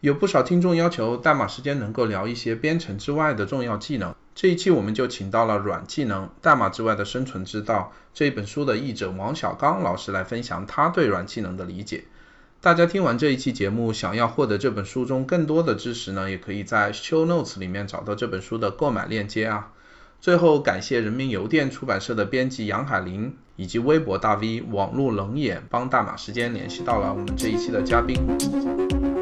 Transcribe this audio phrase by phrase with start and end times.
[0.00, 12.04] 有不少听众要求代码时间能够聊一些编程之外的重要技能，这一期我们就请到了《软技能：代码之外的生存之道》这一本书的译者王小刚老师来分享他对软技能的理解。
[12.60, 19.72] 大家听完这一期节目，想要获得这本书中更多的知识呢，也可以在 Show Notes 里面找到这本书的购买链接啊。
[20.20, 29.17] 最后感谢人民邮电出版社的编辑杨海林以及微博大 V 网络冷眼帮代码时间联系到了我们这一期的嘉宾。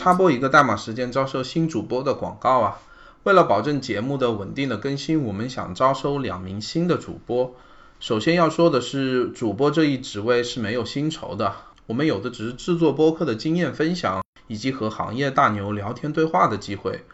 [0.00, 2.78] 插播一个代码时间招收新主播的广告啊！
[3.22, 7.54] 为了保证节目的稳定的更新，我们想招收两名新的主播。
[7.98, 11.54] 首先要说的是，主播这一职位是没有薪酬的，
[11.86, 17.04] 我们有的只是制作播客的经验分享，以及和行业大牛聊天对话的机会。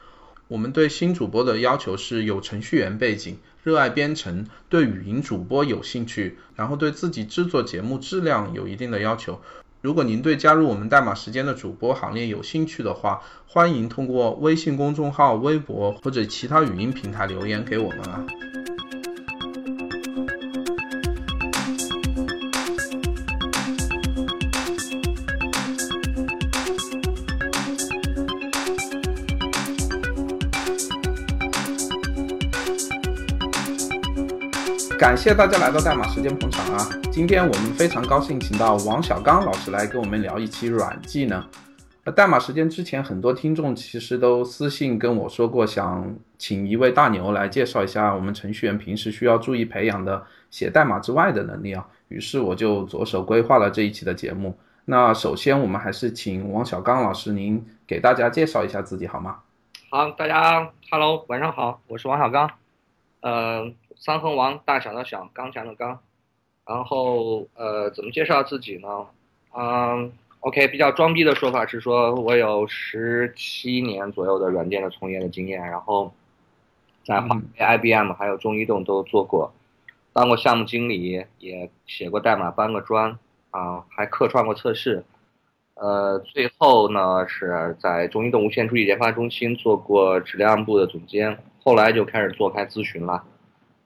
[0.47, 9.41] 我们对新主播的要求是有程序员背景，热爱编程，对语音主播有兴趣，然后对自己制作节目质量有一定的要求。
[9.87, 18.27] 如果您对加入我们代码时间的主播行列有兴趣的话，欢迎通过微信公众号、微博或者其他语音平台留言给我们啊。
[34.99, 36.89] 感谢大家来到代码时间捧场啊！
[37.13, 41.47] 今天我们非常高兴请到王小刚老师来跟我们聊一期软技能。
[42.05, 51.87] 呃，代码时间之前很多听众其实都私信跟我说过，想请一位大牛来介绍一下我们程序员平时需要注意培养的写代码之外的能力啊。
[52.09, 54.59] 于是我就着手规划了这一期的节目。
[54.87, 59.37] 那首先我们还是请王小刚老师您给大家介绍一下自己好吗？
[59.91, 62.51] 好，大家 Hello，晚上好，我是王小刚。
[63.21, 63.71] 呃。
[63.99, 65.99] 三横王，大小的小，刚强的刚，
[66.67, 69.07] 然后呃，怎么介绍自己呢？
[69.57, 76.13] 嗯，OK，比较装逼的说法是说，我有十七年左右的软件的从业的经验，然后
[77.05, 79.53] 在华为、IBM 还有中移动都做过，
[80.13, 83.19] 当过项目经理，也写过代码，搬过砖，
[83.51, 85.05] 啊，还客串过测试，
[85.75, 93.25] 呃，最后呢是在中移动无线处理研发中心做过质量部的总监，后来就开始做开咨询了。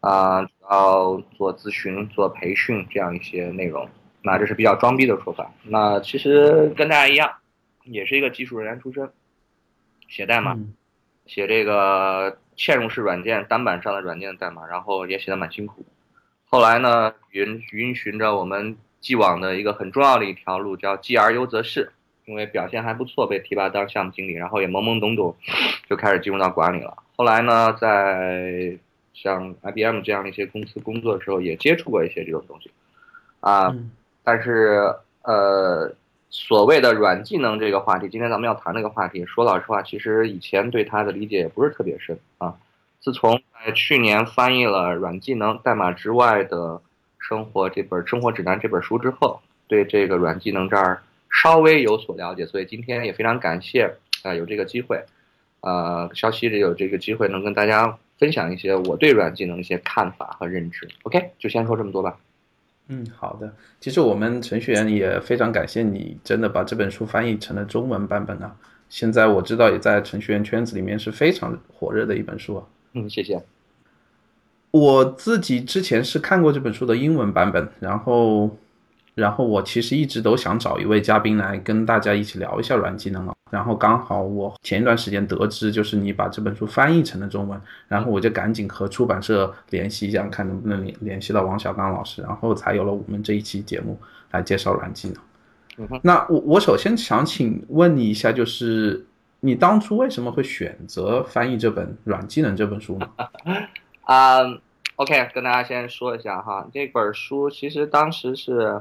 [0.00, 3.88] 啊，主要做咨询、做培训这样一些内容，
[4.22, 5.50] 那这是比较装逼的说法。
[5.64, 7.30] 那其实跟大家一样，
[7.84, 9.10] 也是一个技术人员出身，
[10.08, 10.58] 写代码，
[11.26, 15.84] 写这个嵌入式软件、单板上的软件的代码，然后也写的蛮辛苦。
[16.46, 21.92] 后来呢，允允循着我们既往的一个很重要的一条路，叫继而优则仕，
[22.24, 25.36] 因为表现还不错，被提拔当项目经理，然后也懵懵懂懂
[25.88, 26.96] 就开始进入到管理了。
[27.16, 28.76] 后来呢，在
[29.22, 32.70] 像 IBM 这样的一些公司工作的时候，也接触过一些这种东西，
[33.40, 33.76] 啊，
[34.24, 35.94] 但是呃，
[36.30, 42.56] 所谓的软技能这个话题，今天咱们要谈这个话题，说老实话，其实以前对它的理解也不是特别深啊。
[43.00, 46.80] 自从在去年翻译了《软技能：代码之外的
[47.18, 55.04] 生活》这本生活指南这本书之后，对这个软技能这儿稍微有所了解，所以今天也非常感谢啊，有这个机会，
[55.60, 57.98] 呃，肖西有这个机会能跟大家。
[58.20, 60.86] 分享一些我对软技能一些看法和认知。
[61.02, 62.16] OK，就先说这么多吧。
[62.86, 63.52] 嗯，好的。
[63.80, 68.54] 其实我们程序员也非常感谢你，真的把这本书翻译成了中文版本啊。
[68.88, 72.64] 现在我知道也在程序员圈子里面是非常火热的一本书啊。
[72.92, 73.42] 嗯，谢谢。
[74.70, 78.56] 我自己之前是看过这本书的英文版本，然后。
[79.14, 83.34] 然后我其实一直都想找一位嘉宾来跟大家一起聊一下软技能了。
[83.50, 93.98] 然后刚好我前一段时间得知，就是你把这本书翻译成了中文，然后我就赶紧和出版社联系一下，看能不能联联系到王小刚老师，然后才有了我们这一期节目
[94.30, 95.12] 来介绍软技
[95.76, 96.00] 能。
[96.02, 99.04] 那我我首先想请问你一下，就是
[99.40, 103.08] 你当初为什么会选择翻译这本软技能这本书呢？
[104.02, 104.38] 啊，
[104.94, 108.80] OK，跟大家先说一下哈，这本书其实当时是。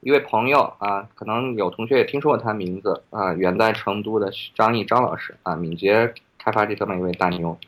[0.00, 7.58] 一位朋友啊，可能有同学也听说过他名字啊，远在成都的张毅张老师啊，敏捷开发这方面一位大牛，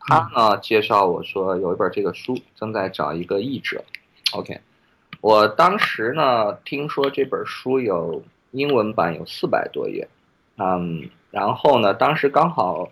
[0.00, 3.84] 他呢介绍我说有一本这个书正在找一个译者
[4.32, 4.60] ，OK，
[5.20, 10.08] 我当时呢听说这本书有英文版有四百多页，
[10.56, 12.88] 嗯，然后呢当时刚好，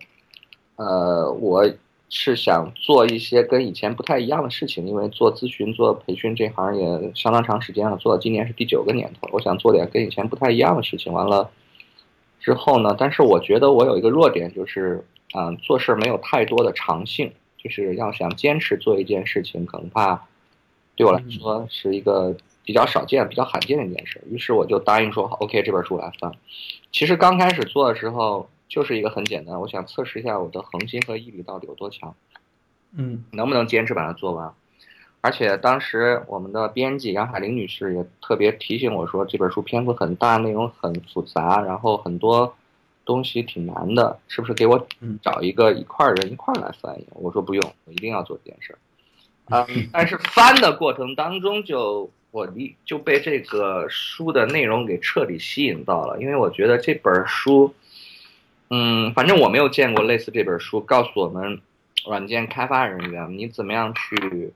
[0.77, 1.69] 呃我。
[2.09, 9.29] 是想做一些跟以前不太一样的事情，因为做咨询、做培训这行也相当长时间了，做到今年是第九个年头。
[9.31, 11.13] 我想做点跟以前不太一样的事情。
[11.13, 11.49] 完了
[12.39, 15.05] 之后呢，但是我觉得我有一个弱点，就是
[15.35, 20.25] 嗯，做事没有太多的长性，就就是要想坚持做一件事情，可能怕
[20.95, 22.33] 对我来说是一个
[22.63, 24.21] 比较少见、比较罕见的一件事。
[24.29, 26.31] 于是我就答应说，OK，这本书我来翻。
[26.91, 32.15] 其实刚开始做的时候，就是一个很简单，我想测试一下我的恒心和毅力到底有多强，
[32.95, 34.53] 嗯，能不能坚持把它做完。
[35.21, 42.55] 而且当时我们的编辑杨海玲女士也特别提醒我说，这本书篇幅很大，内容很复杂，然后很多
[43.03, 44.87] 东西挺难的，是不是给我
[45.21, 47.05] 找一个一块人一块来翻译？
[47.13, 48.79] 我说不用，我一定要做这件事儿。
[49.49, 57.73] 嗯， 但是翻的过程当中，就我离就被这个书的内容给彻底吸引到了，因为我觉得这本书，
[58.69, 61.61] 嗯，反正我没有见过类似这本书，告诉我们
[62.05, 64.53] 软件开发人员你怎么样去。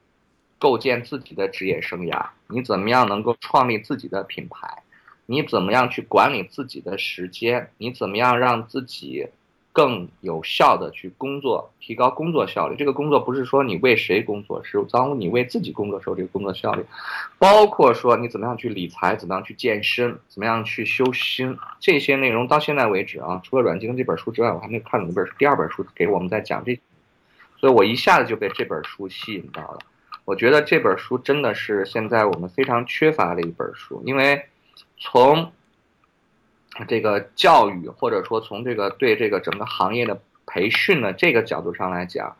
[0.61, 4.83] 构建自己的职业生涯，你怎么样能够创立自己的品牌？
[5.25, 7.71] 你怎么样去管理自己的时间？
[7.79, 9.25] 你怎么样让自己
[9.73, 12.75] 更有效的去工作，提高工作效率？
[12.75, 16.83] 这个工作不是说你为谁工作，是当你为自己工作时候，这个工作效率，
[17.37, 26.77] 包括说你怎么样去理财，怎么样去健身，怎么样去修心，这些内容到现在为止啊，除了软技能这本书之外，我还没有看哪本第二本书给我们在讲这，
[27.57, 29.79] 所以我一下子就被这本书吸引到了。
[30.25, 34.45] 我觉得这本书真的是现在我们非常缺乏的一本书，因为
[34.97, 35.51] 从
[36.87, 42.35] 这个教育或者说从这个对这个整个行业的培训的这个角度上来讲，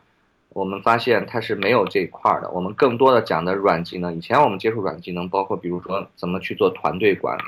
[0.48, 2.50] 我们发现它是没有这一块的。
[2.50, 7.42] 我们更多的讲的软技能，以前我们接触软技能，包括比如说怎么去做团队管理，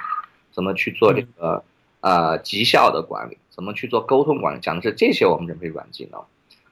[0.53, 1.65] 怎么去做这个
[2.01, 6.23] 呃绩效的管理，怎么去做沟通管理，讲的是这些我们认为软技能。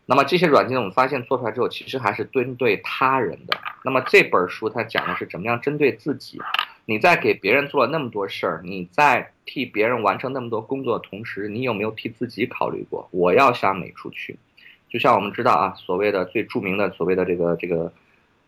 [0.04, 3.56] 那么这些软技能我们发现做出来之后，其实还是针对他人的。
[3.84, 6.40] 那么这本书它讲的是怎么样针对自己。
[6.84, 13.08] 你在给别人做了那么多事儿，你在替别人完成那么多工作的同时，你有没有替自己考虑过？
[13.12, 14.36] 我要向哪处去？
[14.88, 17.92] 就像我们知道啊，所谓的最著名的所谓的这个这个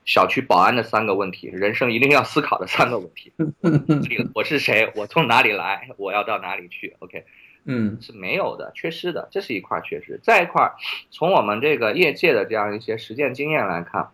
[0.05, 3.33] 小区保安的三个问题，人生一定要思考的三个问题。
[4.09, 4.93] 这个我是谁？
[4.95, 5.89] 我从哪里来？
[5.97, 7.25] 我要到哪里去？OK。
[7.67, 10.21] 嗯，是没有的，缺失的，这是一块缺失。
[10.23, 10.71] 再一块，
[11.11, 14.11] 从我们这个业界的这样一些实践经验来看，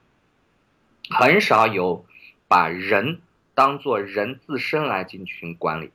[1.10, 2.04] 很少有
[2.46, 3.18] 把人
[3.60, 5.90] 当做人自身来进行管理。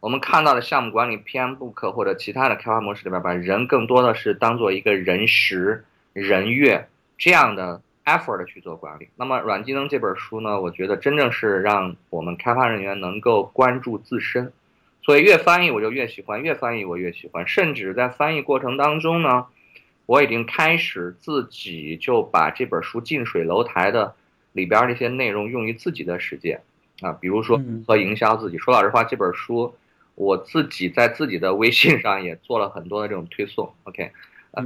[0.00, 6.86] 我们看到的项目管理 PM Book 或者其他的开发模式里边，把人更多的是当做一个人时、人月
[7.16, 9.08] 这样的 effort 去做管理。
[9.16, 14.52] 那么，软技能这本书呢，我觉得真正是让我们开发人员能够关注自身。
[15.02, 19.46] 所以越翻译我就越喜欢，越翻译我越喜欢，甚至在翻译过程当中呢，
[20.04, 24.14] 我已经开始自己就把这本书近水楼台的
[24.52, 26.60] 里边那些内容用于自己的实践
[27.00, 28.58] 啊，比如说和营销自己。
[28.58, 29.74] 说老实话，这本书
[30.14, 34.10] 我自己在自己的微信上也做了很多的这种推送，OK，
[34.52, 34.64] 呃，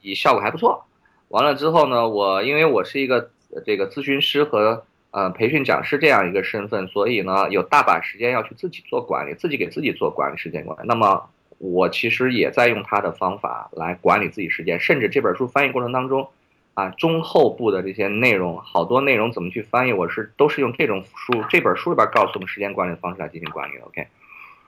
[0.00, 0.84] 以效果还不错。
[1.28, 3.30] 完了之后呢，我因为我是一个
[3.64, 4.84] 这个咨询师和。
[5.16, 10.88] 呃，培训讲师这样一个身份，所以呢，有大把时间要去自己做管理，自己给自己做管理时间管理。
[10.88, 16.28] 那么，我其实也在用他的方法来管理自己时间，甚至这本书翻译过程当中，
[16.74, 23.84] 啊，中后部的这些内容，好多内容怎么去翻译，我是都是用这种书这本书里边告诉我们时间管理的方式来进行管理的。
[23.84, 24.06] OK，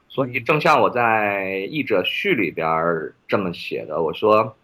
[0.09, 4.57] 所以正像我在译者序里边这么写的，我说，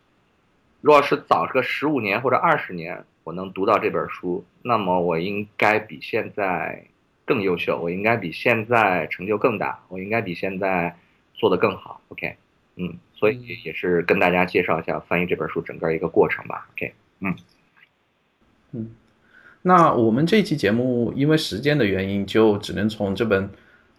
[0.81, 3.05] 若是早个十五年或者二十年。
[3.25, 6.87] 我能读到这本书，那么我应该比现在
[7.25, 10.97] 更优秀，我应该比现在成就更大，我应该比现在
[11.33, 12.01] 做得更好。
[12.09, 12.35] OK，
[12.75, 16.67] 嗯，所以也是跟大家介绍一下翻译这本书整个一个过程吧。
[16.73, 17.37] OK，嗯，
[18.73, 18.91] 嗯，
[19.63, 23.49] 那我们这期节目因为时间的原因，就只能从这本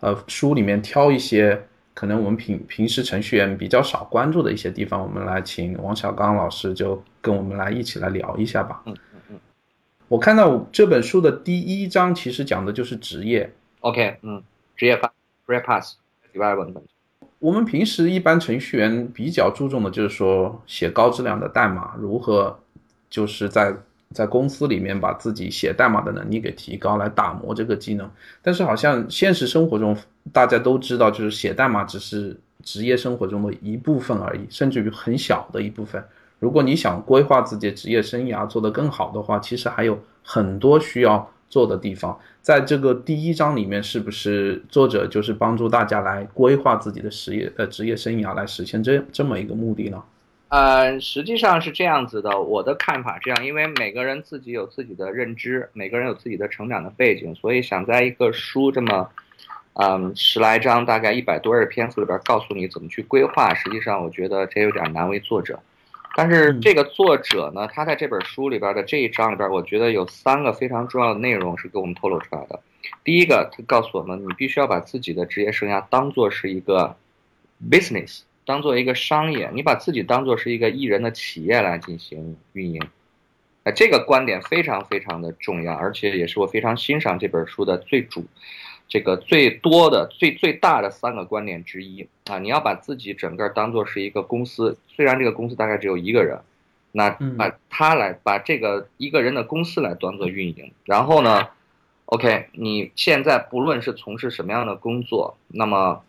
[0.01, 1.65] 呃书里面挑一些。
[1.95, 8.81] 可能我们平平时程序员比较少关注的一些地方，我们来请王小刚老师就跟我们来一起来聊一下吧。
[8.87, 9.39] 嗯嗯嗯。
[10.07, 13.53] 我看到这本书的第一章其实讲的就是职业。
[13.81, 14.41] OK，嗯，
[14.75, 15.13] 职业发
[15.45, 16.81] ，career path，development。
[17.37, 22.59] 我们平时一般程序员比较注重的就是说写高质量的代码，如何
[23.13, 23.71] 就是在。
[24.13, 28.07] 在公司里面把自己写代码的能力给提高，来打磨这个技能。
[28.43, 29.97] 但是好像现实生活中，
[30.31, 36.03] 大家都知道，就是写代码只是职业生活中的一部分而已，甚至于很小的一部分。
[36.37, 42.15] 如果你想规划自己职业生涯做得更好的话，其实还有很多需要做的地方。
[42.39, 50.03] 在这个第一章里面，是不是作者就是帮助大家来规划自己的职业呃职业生涯，来实现这这么一个目的呢？
[50.53, 59.09] 呃，实际上是这样子的，我的看法这样，因为每个人自己有自己的认知，每个人有自己的成长的背景，所以想在一个书这么，
[59.73, 65.59] 嗯，十来章，大概一百多页篇幅里边告诉你怎么去规划，实际上我觉得这有点难为作者。
[66.15, 72.59] 但是这个作者呢，他在这本书里边的这一章里边，我觉得有三个非常重要的内容是给我们透露出来的。
[73.03, 76.95] 第一个，他告诉我们，你必须要把自己的职业生涯当做是一个
[77.71, 82.81] business，当做一个商业，你把自己当做是一个艺人的企业来进行运营。
[83.63, 88.25] 哎，这个观点非常非常的重要，而且也是我非常欣赏这本书的最主。
[88.89, 96.39] 这个最多的、最最大的三个观点之一啊，你要把自己整个当做是一个公司，虽然这个公司大概只有一个人，
[96.91, 100.71] 那把他来把这个一个人的公司来当做运营。
[100.83, 101.47] 然后呢
[102.05, 106.03] ，OK，你现在不论是从事什么样的工作，那么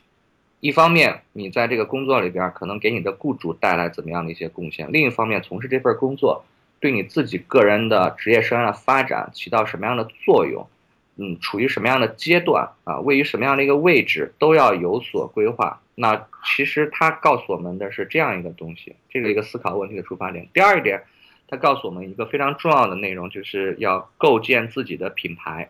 [0.65, 6.43] 一方面你在这个工作里边可能给你的雇主带来怎么样的一些贡献，另一方面从事这份工作
[6.81, 10.67] 对你自己个人的职业生涯的发展起到什么样的作用。
[11.17, 12.99] 嗯，处于什么样的阶段啊？
[13.01, 15.83] 位于什么样的一个位置，都要有所规划。
[15.97, 20.49] 那其实他告诉我们的是这样一个东西，这个一个思考问题的出发点。
[20.55, 21.03] 第二点，
[21.47, 25.69] 他告诉我们一个非常重要的内容，就是要构建自己的品牌。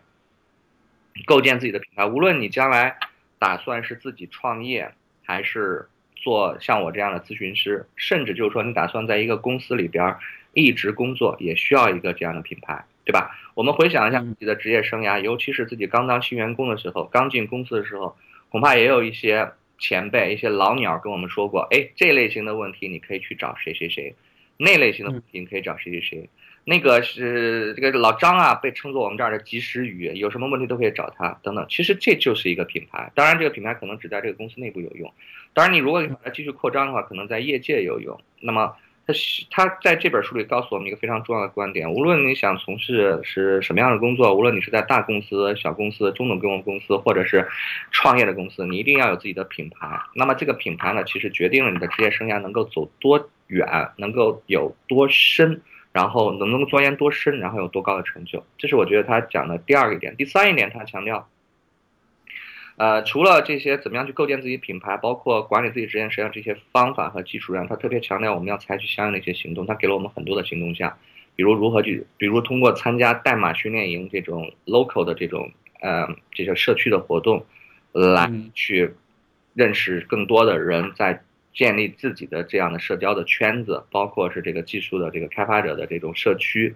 [1.25, 2.97] 构建自己的品牌，无论你将来
[3.39, 4.91] 打算是自己创业，
[5.23, 10.15] 还是做像我这样的咨询师，甚至就是说你打算在一个公司里边
[10.53, 12.85] 一直工作，也需要一个这样的品牌。
[13.07, 13.37] 对吧？
[13.53, 18.17] 我们回想一下自己的职业生涯，尤其是自己刚当新员工的时候，刚进公司的时候，
[18.49, 24.15] 恐怕也有一些前辈、一些老鸟跟我们说过：“哎，这类型的问题你可以去找谁谁谁，
[24.57, 26.29] 那类型的问题你可以找谁谁谁。”
[26.65, 31.65] 那个是这个老张啊，被称作我们这儿的及时雨，有什么问题都可以找他等等。
[31.69, 35.13] 其实这就是一个品牌，当然这个品牌可能只在这个公司内部有用，
[35.53, 38.19] 当然你如果把它继续扩张的话，可能在业界有用。
[38.41, 38.75] 那么。
[39.07, 39.13] 他
[39.51, 47.47] 他在这本书里告诉我们一个非常重要的观点：无论你想从事是什么样的工作，无论你是在大公司、小公司、中等规模公司，或者是
[47.91, 49.87] 创业的公司，你一定要有自己的品牌。
[50.15, 55.61] 那么这个品牌呢，其实决定了你的职业生涯能够走多远，能够有多深，
[55.95, 58.45] 然后能不能钻研多深，然后有多高的成就。
[58.57, 60.13] 这是我觉得他讲的第二个点。
[60.17, 61.29] 第三一点，他强调。
[62.75, 69.65] 呃，除了这些，怎么样去构建自己品牌，包括管理自己职业实际上这些方法和技术上，他特别强调我们要采取相应的一些行动。
[69.65, 70.97] 他给了我们很多的行动项，
[71.37, 75.49] 比如如何去，比如通过参加代码训练营这种 local 的这种
[75.79, 77.45] 呃这些社区的活动，
[77.93, 78.93] 来去
[79.53, 81.23] 认识更多的人，在
[81.55, 86.75] 建立自己的这样的社交的圈子，包括是这个技术的这个开发者的这种社区，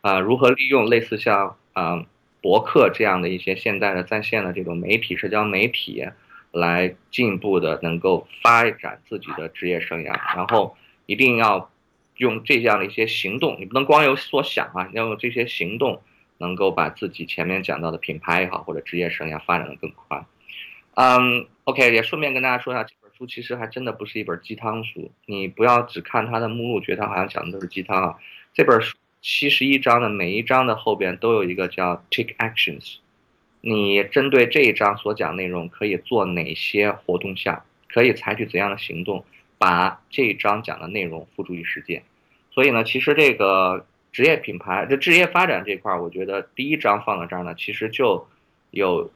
[0.00, 2.06] 啊，如何利用类似像啊。
[2.42, 6.04] 博客这样的一些现代的在线的这种媒体、社交媒体，
[6.50, 10.76] 来进一步的能够发展自己的职业生涯，然后
[11.06, 11.70] 一定要
[12.16, 16.02] 用这样的一些行动，你不能光有所想啊，要用这些行动，
[16.38, 20.26] 能够把自己前面讲到的品牌也好，或者职业生涯发展的更快。
[20.94, 22.84] 嗯，OK，也顺便跟大家说一下，
[23.26, 28.18] 其实还真的不是一本鸡汤书，你不要只看它的目录，觉得它好像讲的都是鸡汤啊，
[28.54, 28.96] 这本书。
[29.24, 32.96] 七十一章的每一章的后边都有一个叫 Take Actions，
[33.60, 39.24] 你针对这一章所讲内容可以做哪些活动项，可以采取怎样的行动，
[39.58, 42.02] 把这一章讲的内容付诸于实践。
[42.50, 48.26] 所以呢，其实这个职业品牌、这职业发展这块，我觉得第一章放到这儿呢，其实就
[48.72, 49.08] 有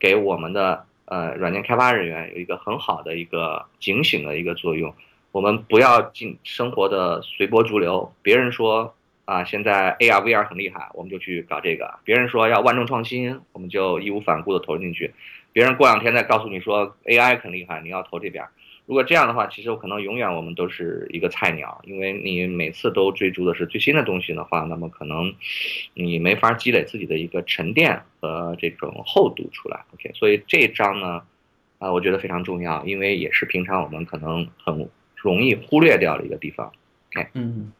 [0.00, 4.94] 给我们的呃软件开发人员有一个很好的一个警醒的一个作用。
[5.30, 8.94] 我们不要进生活的随波逐流，别人说。
[9.24, 11.94] 啊，现在 AR、VR 很厉害，我们就去搞这个。
[12.02, 15.14] 别人说要万众创新，我们就义无反顾的投进去。
[15.52, 18.44] 别人过两天再告诉你说 AI 很厉害，你要投这边。
[18.92, 25.34] 如果这样的话，其实我可能永远我们都是一个菜鸟，因为你每次都追逐的是最新的东西的话，那么可能
[25.94, 29.82] 你没法积累自己的一个沉淀和这种厚度出来。
[29.94, 31.22] OK，所以这一章呢，
[31.78, 36.70] 啊，我觉得非常重要，因为也是平常我们可能很容易忽略掉的一个地方。
[37.14, 37.72] OK，嗯。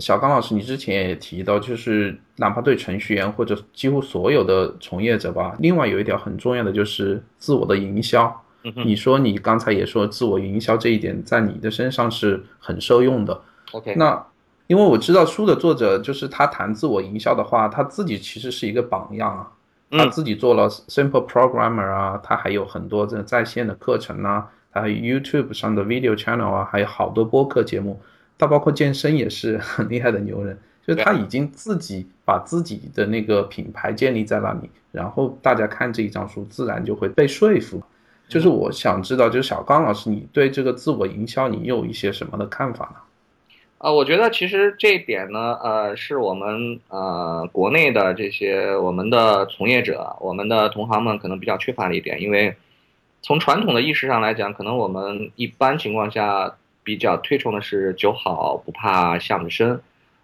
[0.00, 8.44] 小刚老师，你之前也提到，就是哪怕对程序员或者几乎所有的从业者吧，另外有一条很重要的就是自我的营销。
[8.84, 13.40] 你说你刚才也说自我营销这一点在你的身上是很受用的。
[13.72, 14.26] OK，那
[14.66, 19.52] 因为我知道书的作者就是他谈自我营销的话，他自己其实是一个榜样啊。
[19.90, 27.98] 他自己做了 Simple Programmer 啊，他还有很多这在线的课程啊，还有 YouTube 上的 Video Channel 啊，还有好多播客节目。
[28.36, 37.82] 他包括健身也是很厉害的牛人，就是他已经自己把自己的那个品牌建立在那里，然后大家看这一张书，自然就会被说服。
[38.28, 43.00] 就是我想知道，就是小刚老师，你对这个自我营销，你有一些什么的看法呢？
[43.78, 52.54] 啊，我觉得其实这一点呢，呃，是我们呃国内的这些我们的从业者，我们的同行们可能比较缺乏的一点，因为
[53.22, 56.54] 从传统的意识上来讲，可能我们一般情况下。
[56.84, 59.78] 比较推崇的是酒好不怕巷子深，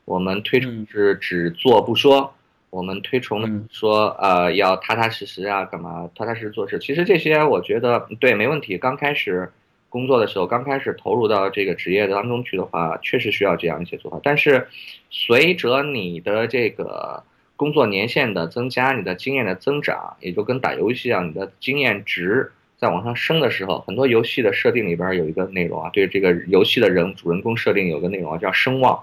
[0.06, 2.32] 我们推崇是只做不说，
[2.74, 6.76] 我们推崇的说呃要踏踏实实啊，干嘛踏踏实实做事。
[6.80, 8.76] 其实这些我觉得对没问题。
[8.76, 9.48] 刚开始
[9.88, 14.18] 工作的时候，刚开始投入到这个职业当中去的话，确实需要这样一些做法。
[14.24, 14.66] 但是
[15.08, 17.22] 随着你的这个
[17.54, 22.50] 工作年限的增加，你的经验的增长，也就跟打游戏一样，你的经验值。
[22.76, 29.02] 在往上升的时候，很多游戏的设定里边有一个内容啊，对这个游戏的人主人公设定有个内容啊，叫声望，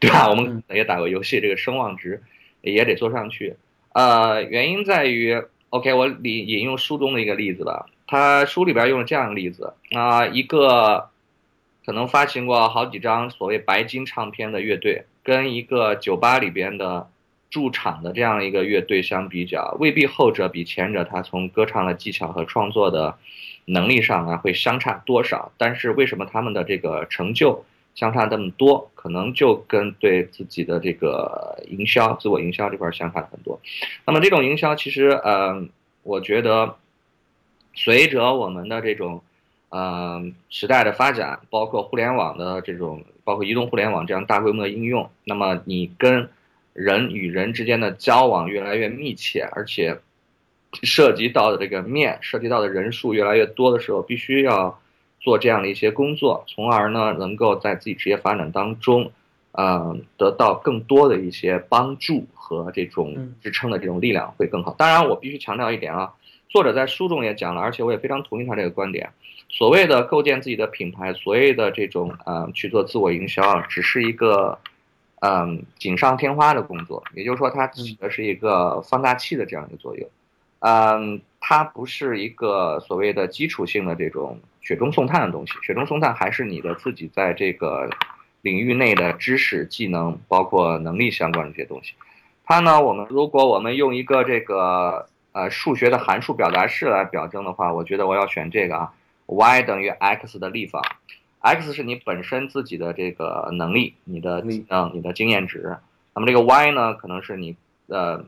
[0.00, 0.28] 对吧？
[0.28, 2.20] 我们也打过游戏，这个声望值
[2.72, 3.56] 也得做上去。
[3.92, 11.08] 呃，原因在于，OK，我引引用书中的一个例子吧，他书里边用了这样的例子啊，一个
[11.84, 17.08] 可能发行过好几张所谓白金唱片的乐队，跟一个酒吧里边的。
[17.50, 23.16] 驻场的这样一个乐队相比较，未必后者比前者他从歌唱的技巧和创作的
[23.66, 25.52] 能力上啊会相差多少。
[25.56, 27.64] 但是为什么他们的这个成就
[27.94, 28.90] 相差这么多？
[28.94, 33.60] 可能就跟对自己的这个营销、自我营销这块相差很多。
[34.06, 35.66] 那么这种营销其实，呃，
[36.02, 36.76] 我觉得
[37.74, 39.22] 随着我们的这种，
[39.68, 46.30] 呃，时代的发展，包括互联网的这种，包括移动互联网这样大规模的应用，那么你跟
[46.72, 49.98] 人与人之间的交往越来越密切，而且
[50.82, 54.80] 涉及到的这个面、涉及到的人数越来越多的时候，必须要
[55.24, 59.10] 做这样的一些工作，从而呢，能够在自己职业发展当中，
[59.50, 64.72] 呃，得到更多的一些帮助和这种支撑的这种力量会更好。
[64.78, 66.12] 当然，我必须强调一点啊，
[66.48, 69.10] 作者在书中也讲了，而且我也非常同意他这个观点。
[69.48, 74.58] 所谓的构建自己的品牌，所谓的这种呃去做自我营销啊，只是一个。
[75.26, 80.06] 嗯，锦上添花的工作，也就是说，它起的是一个放大器的这样一个作用。
[80.58, 85.52] 嗯，它不是一个所谓的基础性的这种雪中送炭的东西。
[85.62, 87.90] 雪中送炭还是你的自己在这个
[88.40, 91.92] 领域内的知识、技能，包括能力相关的这些东西。
[92.46, 98.94] 它呢，我们如果我们用一个这个呃数学的函数表达式来表征的话，我觉得我要选这个啊
[99.26, 100.82] ，y 等于 x 的立方。
[101.40, 105.76] x 是你本身自己的这个能力，你的技能，你的经验值。
[106.14, 107.54] 那么这个 y 呢，可能是你
[107.88, 108.24] 呃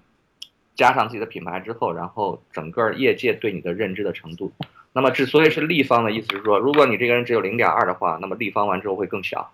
[0.77, 4.53] 加上自己的品牌之后，然后整个业界对你的认知的程度。
[4.93, 9.51] 那么之所以是立方的意思是说，如果你这个人只有零点二的话，那么立方完之后会更小，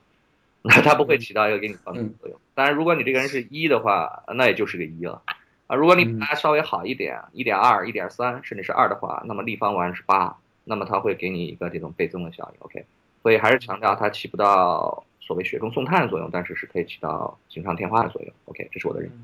[0.62, 2.38] 那它不会起到一个给你帮助的作用。
[2.54, 5.22] 当然，如果你这个人是一的话，那也就是个一了。
[5.68, 12.60] 啊，如果你比他稍微好一点，一点二、一点三，甚至是二的话，那么立方完是八，那么它会给你一个这种倍增的效应。
[12.60, 12.84] OK。
[13.22, 18.32] 所以还是强调它起不到所谓雪中送炭的作用，但是是可以起到锦上添花的作用。
[18.46, 19.14] OK，这是我的认识。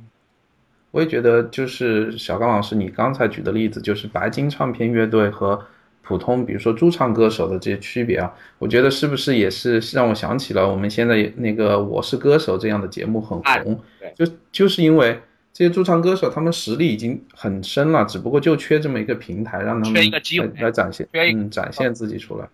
[0.91, 5.63] 我也觉得，就是小刚老师你刚才举的例子，就是白金唱片乐队和
[6.03, 13.79] 普通，比如说驻唱歌手的这些区别啊，我觉得是不是也是让我想起了我们现在那个《我是歌手》这样的节目很红，
[14.15, 15.21] 就就是因为
[15.53, 22.49] 这些驻唱歌手他们实力已经很深了，只不过就缺这么一个平台，让他们来展现，嗯，展现自己出来，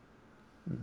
[0.66, 0.76] 嗯。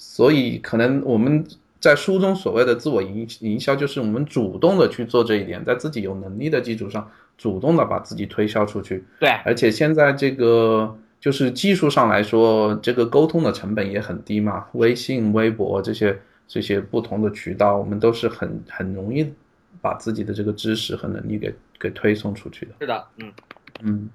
[0.00, 1.44] 所以，可能我们
[1.80, 9.04] 在书中所谓的自我营营销，就是我们主动的去做这一点，在自己有能力的基础上，主动的把自己推销出去。
[9.20, 19.32] 对，而且现在这个就是技术上来说，这个沟通的成本也很低嘛，微信、微博这些这些不同的渠道，我们都是很很容易
[19.80, 22.72] 把自己的这个知识和能力给给推送出去的。
[22.80, 23.32] 是的，嗯
[23.82, 24.08] 嗯，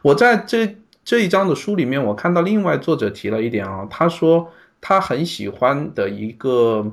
[0.00, 0.74] 我在这
[1.04, 4.50] 这一章的书里面，我看到另外作者提了一点啊，他说。
[4.80, 6.92] 他很喜欢的一个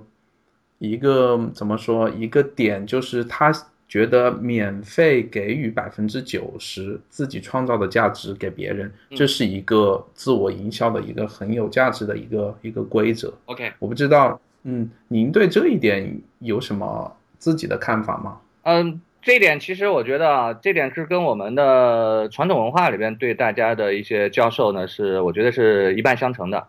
[0.80, 3.52] 一个怎么说一个点，就是他
[3.88, 13.32] 觉得免费给予百分之九十自己创造的价值给别人，这是一个自我营销的一个很有价值的一个一个规则。
[13.46, 18.38] OK，我不知道，嗯，您对这一点有什么自己的看法吗？
[18.64, 26.68] 嗯，这一点其实我觉得啊，这点是跟我们的传统文化里边对大家的一些教授呢，是我觉得是一脉相承的。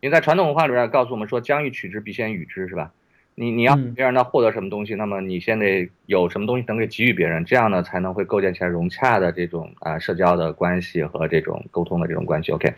[0.00, 2.90] 因为在传统文化里面告诉我们说，将欲取之，必先予之，是吧？
[3.36, 12.52] 你你要别人呢获得什么东西，那么你先得有什么东西能给给予别人，这样呢才能会构建起来融洽的这种啊社交的关系和这种沟通的这种关系。
[12.52, 12.70] OK，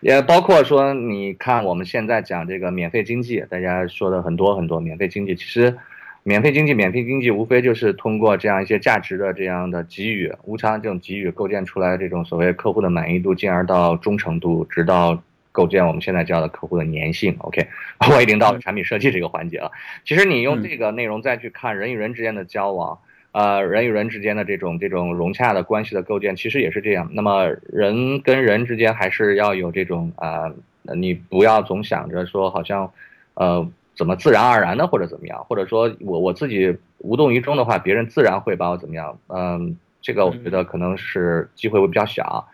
[0.00, 5.74] 也包括说，你看我们现在讲这个免费经济，大家说的很多很多免费经济，其实
[6.22, 15.22] 免费经济、免费经济无非就是通过这样一些价值的这样的给予，无偿这种给予，构建出来这种所谓客户的满意度，进而到忠诚度，直到。
[15.52, 17.66] 构建我们现在叫的客户的粘性，OK，
[18.12, 19.70] 我已经到了产品设计这个环节了。
[20.04, 22.98] 其实你用这个内容再去看人与人之间的交往，
[23.32, 27.10] 呃，人与人之间的这种这种融洽的关系的构建，其实也是这样。
[27.12, 30.52] 那么人跟人之间还是要有这种啊，
[30.94, 32.90] 你不要总想着说好像。
[33.34, 39.18] 呃，怎么自然而然的或者怎么样，或者说我我自己无动于衷的话，别人自然会把我怎么样？
[39.28, 42.46] 嗯，这个我觉得可能是机会会比较小。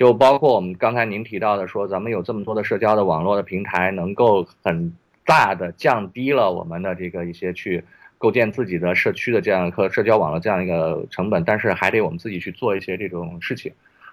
[0.00, 4.90] 就包括我们刚才您提到的，说咱们有这么多的社交的网络的平台，能够很
[5.26, 7.84] 大的降低了我们的这个一些去
[8.16, 13.70] 构建自己的社区的这样和社交网络这样一个成本，但是还得我们自己去做一些这种事情。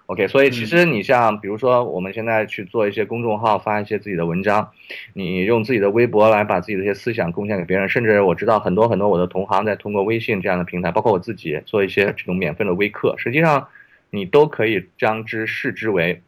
[0.07, 4.69] OK，所以其实你像比如说我们现在去做一些公众号，发一些自己的文章，
[5.13, 13.65] 你用自己的微博来把自己的一些思想贡献给别人，甚至我知道很多很多我的同行在通过微信这样的平台，包括我自己做一些这种免费的微课，实际上。
[14.09, 16.21] 你都可以将之视之为，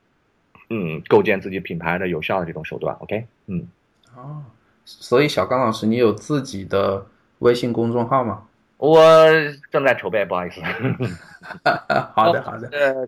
[0.70, 2.96] 嗯，构建自己品牌的有效的这种手段。
[3.00, 3.68] OK，嗯，
[4.16, 4.44] 哦，
[4.86, 7.06] 所以小刚老师，你有自己的
[7.40, 8.46] 微信公众号吗？
[8.78, 9.04] 我
[9.72, 10.62] 正在筹备，不好意思。
[12.16, 12.70] 好的，好的。
[12.72, 13.08] 呃，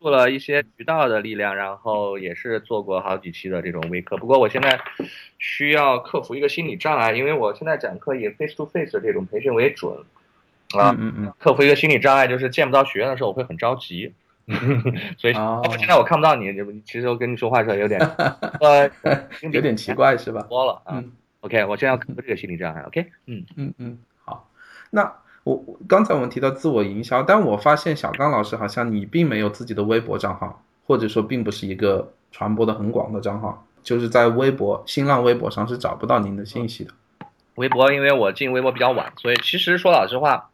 [0.00, 4.16] 做了一些渠道的力量，然后也是做过好几期的这种微课。
[4.16, 4.80] 不过我现在
[5.38, 9.96] 需要克服一个心理障碍，因为我现在讲课以 face to face 的这种培训为准。
[10.72, 14.12] 啊，嗯嗯，克服一个心理障碍，就是见不到学院的时候，我会很着急，
[15.18, 16.52] 所以现在我看不到你，
[16.84, 18.00] 其实我跟你说话的时候有点
[18.60, 18.90] 呃
[19.52, 20.42] 有点奇怪是吧？
[20.48, 21.02] 多了啊。
[21.40, 22.82] OK，我现在要克服这个心理障碍。
[22.82, 24.48] OK，嗯嗯嗯，好。
[24.90, 25.12] 那
[25.44, 36.90] 我刚才我们提到自我营销，但我发现小刚老师好像你并没有自己的微博账号，或者说并不是一个传播的很广的账号，就是在微博、新浪微博上是找不到您的信息的。
[37.54, 40.50] 微博，因为我进微博比较晚，所以其实说老实话。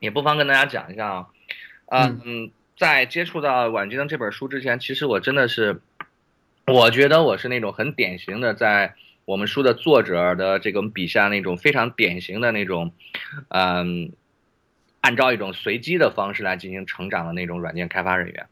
[0.00, 1.28] 也不妨跟大家讲一下
[1.86, 5.80] 啊，嗯，在接触到《晚金灯》这本书之前，其实我真的是，
[6.66, 8.94] 我觉得我是那种很典型的，在
[9.26, 12.92] 我们书的作者的这种笔下那种非常典型的那种，
[13.48, 14.12] 嗯，
[15.00, 18.46] 按照一种随机的方式来进行成长的那种软件开发人员。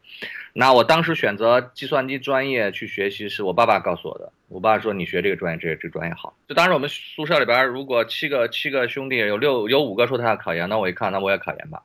[0.53, 4.31] 那我当时选择计算机专业去学习，是我爸爸告诉我的。
[4.47, 11.83] 我爸说：“你学这个专业，这这专业好。”就当时我们宿舍里边，如果七个七个兄弟，有六有五个说他要考研，那我一看，那我也考研吧。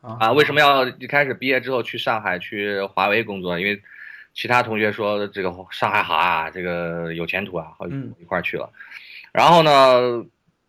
[0.00, 3.58] 啊，为什么要一开始毕业之后去上海去华为工作？
[3.58, 3.82] 因为
[4.32, 8.70] 其他同学说这个上海好啊，这个有前途啊，好一块去了。
[9.32, 10.24] 然后呢，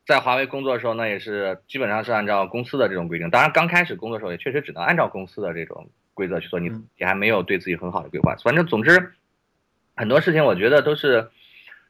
[0.05, 3.29] 在华为工作的时候，那也是基本上是按照公司的这种规定。
[3.29, 5.89] 当然，刚开始工作的时候也确实只能按照公司的这种。
[6.13, 8.35] 规则去做，你你还没有对自己很好的规划。
[8.43, 9.13] 反正总之，
[9.95, 11.31] 很多事情我觉得都是，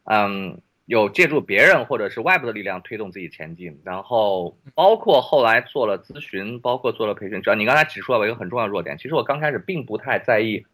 [0.03, 3.81] 嗯，有借助别人或者是外部的力量推动自己前进。
[3.83, 7.41] 然后包括后来做了咨询，包括做了培训。
[7.41, 10.65] 只要你刚才指出了我一个很重要的弱点，其实我刚开始并不太在意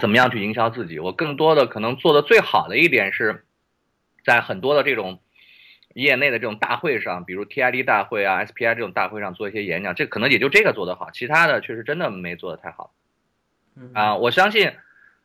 [0.00, 0.98] 怎么样去营销自己。
[0.98, 3.44] 我更多的可能做的最好的一点是，
[4.24, 5.20] 在很多的这种。
[6.02, 12.92] 业内的这种大会上，比如 TID 大会啊、SPI 这种大会上做一些演讲，这可能也就这个做得好，其他的确实真的没做得太好。
[13.94, 14.72] 啊，我相信，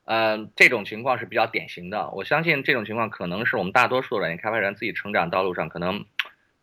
[0.06, 2.10] 呃，这种情况是比较典型的。
[2.12, 6.06] 我相信这种情况可能是我们大多数软件开发人自己成长道路上，可能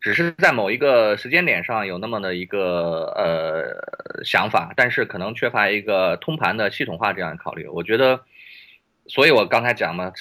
[0.01, 7.67] 只是在某一个时间点上有那么的一个呃想法，但是可能缺乏一个通盘的系统化这样的考虑。
[7.67, 8.21] 我觉得，
[9.05, 10.11] 所以我刚才讲嘛。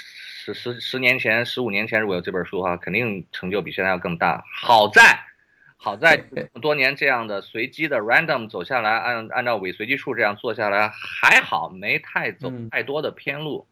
[0.54, 4.44] 十十年前、十五年前，如果有这本书的话，肯定成就比现在要更大。
[4.62, 5.20] 好在，
[5.76, 13.66] 好在这么多年这样的随机的 random 走下来，按按照伪随机数这样做下来，还好没太走太多的偏路。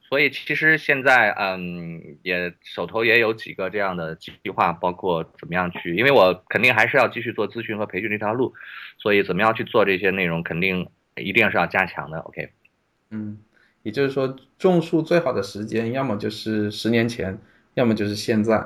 [0.00, 8.52] 所以其实现在，嗯，也手头也有几个这样的计划，包括怎么样去，因为我肯定还是要继续做咨询和培训这条路，
[8.98, 12.18] 所以怎么样去做这些内容，肯定一定是要加强的。
[12.18, 12.50] OK，
[13.10, 13.38] 嗯。
[13.82, 17.38] 也就是说，种树最好的时间，要么就是十年前，
[17.74, 18.62] 要么就是现在。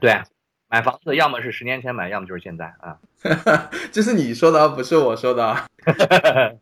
[0.00, 0.20] 对，
[0.68, 2.98] 买房子要么是十年前买，要么就是现在啊。
[3.90, 5.56] 这是你说的，不是我说的。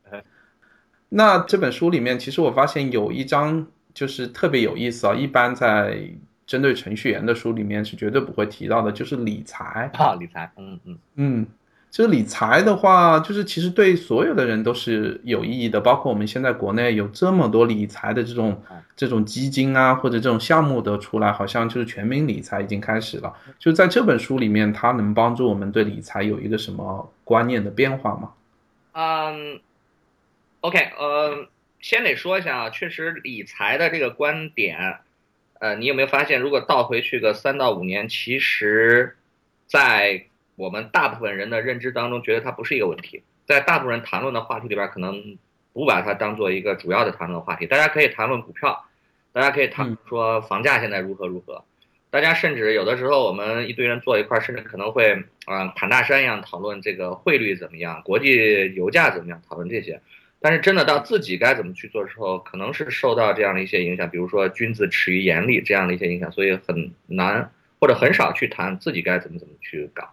[1.09, 6.09] 那这本书里面，其实我发现有一章就是特别有意思啊，一般在
[6.47, 11.47] 针对程序员的书里面是绝对不会提到的，就是理财啊，理财，嗯嗯嗯。
[11.97, 18.63] 就是理财的话，就是其实对所有的人都是有意义的，包括我们现在国内有这么多理财的这种
[18.95, 23.33] 这种基金啊，或者这种项目的出来，好像就是全民理财已经开始了。
[23.59, 28.33] 就在这本书里面，它能帮助我们对理财有一个什么观念的变化吗？
[28.93, 29.59] 嗯
[30.61, 31.49] ，OK，呃，
[31.81, 34.99] 先得说一下啊，确实理财的这个观点，
[35.61, 39.17] 呃，你有没有发现，如果倒回去个三到五年，其实，
[39.67, 40.27] 在
[40.57, 43.23] 我们大部分人的认知当中，觉得它不是一个问题。
[43.47, 45.39] 在大部分人谈论的话题里边，可能
[45.73, 47.67] 不把它当做一个主要的谈论话题。
[47.67, 48.85] 大家可以谈论股票，
[49.33, 51.63] 大家可以谈说房价现在如何如何。
[52.11, 60.01] 大家甚至有的时候，我们一堆人坐一块，甚至可能会啊侃大山一样讨论这个汇率怎么样，国际油价怎么样，讨论这些。
[60.41, 67.53] 但是真的到自己该怎么去做的时候，可能是受到这样的一些影响，比如说君子耻于言厉这样的一些影响，所以很难。
[67.79, 70.11] 或者很少去谈自己该怎么怎么去搞。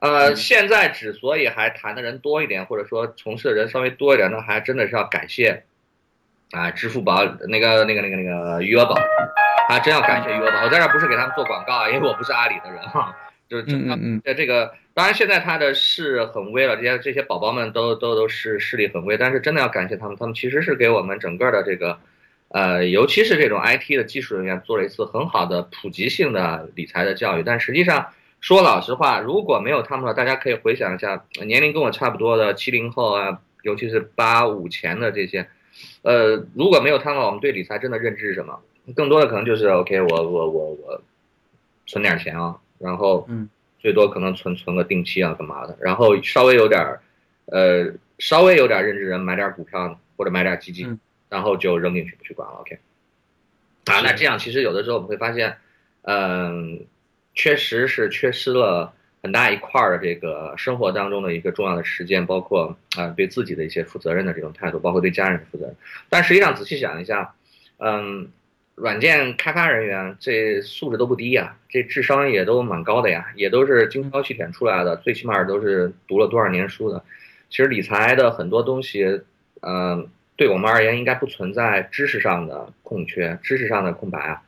[0.00, 5.64] 呃，现在之所以还谈的人多一点，或者说从事的人稍微多一点，那还真的是要感谢
[6.52, 8.94] 啊，支付宝那个那个那个那个余额宝，
[9.68, 10.62] 还真要感谢余额宝。
[10.62, 13.12] 我在这不是给他们做广告啊，因为我不是阿里的人哈，
[13.48, 21.98] 就是嗯呃这个，当然现在他的势很微了，这些这些宝宝们都都都是势力很微，但是真的要感谢他们，他们其实是给我们整个的这个
[22.50, 28.10] 呃，尤其是这种 IT 的技术人员做了一次很好的普及性的理财的教育，但实际上。
[28.40, 35.48] 说老实话，如果没有他们的话，大家可以回想一下，年龄跟我差不多的七零后啊，尤其是八五前的这些，
[36.02, 38.60] 呃，如果没有他们，我们对理财真的认知是什么？
[38.94, 41.02] 更多的可能就是 OK，我我我我
[41.84, 43.48] 存点钱啊，然后嗯，
[43.80, 45.76] 最多可能存存个定期啊，干嘛的？
[45.80, 47.00] 然后稍微有点
[47.46, 52.54] 呃，稍微有点认知人买点股票或者买点基金，然后就扔进去不去管了。
[52.60, 52.78] OK，
[53.86, 55.56] 啊，那这样其实有的时候我们会发现，
[56.02, 56.86] 嗯。
[57.38, 65.76] 确实是缺失了很大一块儿的这个生活当中的一个重要的实践，包括啊对自己的一些负责任的这种态度，包括对家人的负责任。
[66.08, 67.32] 但实际上仔细想一下，
[67.78, 68.28] 嗯，
[68.74, 77.04] 软件开发人员这素质都不低呀，这智商也都蛮高的呀，也都是精挑细选出来的，最起码都是读了多少年书的。
[77.50, 79.22] 其实理财的很多东西，
[79.60, 84.42] 嗯，对我们而言应该不存在知识上的空缺，知识上的空白啊。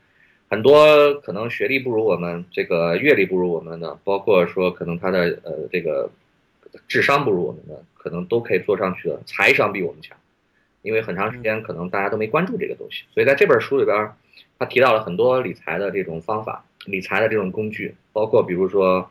[0.50, 6.10] 很多可能学历不如我们，这个阅历不如我们的，包括说可能他的呃这个
[6.88, 10.18] 智商不如我们的，可能都可以做上去的，财商比我们强，
[10.82, 14.10] 因为很长时间可能大家都没关注这个东西，所以在这本书里边，
[14.58, 19.08] 他提到了很多理财的这种方法，理财的这种工具，包括比如说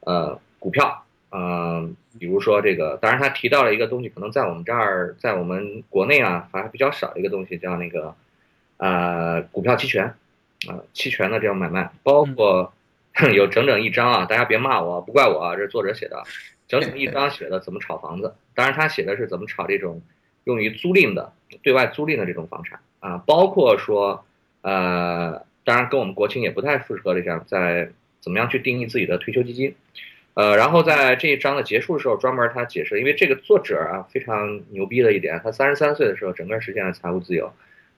[0.00, 8.16] 呃股票，嗯，比如说这个，当然他提到了一个东西，可能在我们这儿，在我们国内啊还比较少的一个东西，叫那个
[8.78, 10.12] 呃股票期权。
[10.68, 12.72] 啊，期权的这种买卖，包括
[13.34, 16.22] 有整整一章啊，大家别骂我，不怪我啊，这是作者写的，
[16.68, 18.34] 整整一章写的怎么炒房子。
[18.54, 20.02] 当然他写的是怎么炒这种
[20.44, 24.24] 用于租赁的、对外租赁的这种房产啊，包括说
[24.60, 29.74] 呃，当然跟我们国情也不太符合这样，在怎么样去定义自己的退休基金。
[30.34, 37.52] 呃，然后在这一章的结束的时候，专门他解释，因为这个作者啊非常牛逼的一点，他三十三岁的时候整个实现了财务自由，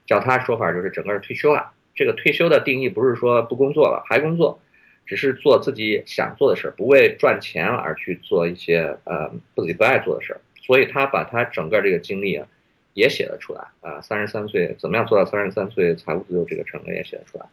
[0.05, 1.71] 叫他说法就是整个退休了。
[1.95, 4.59] 这个退休的定义不是说不工作了还工作，
[5.05, 10.41] 只是做自己想做的事儿，不为赚钱而去做一些呃自己不爱做的事儿。
[10.61, 12.45] 所以他把他整个这个经历啊
[12.93, 17.45] 也写了出来啊，三十三岁怎么样做到三十三岁财务自由这个成果也写了出来。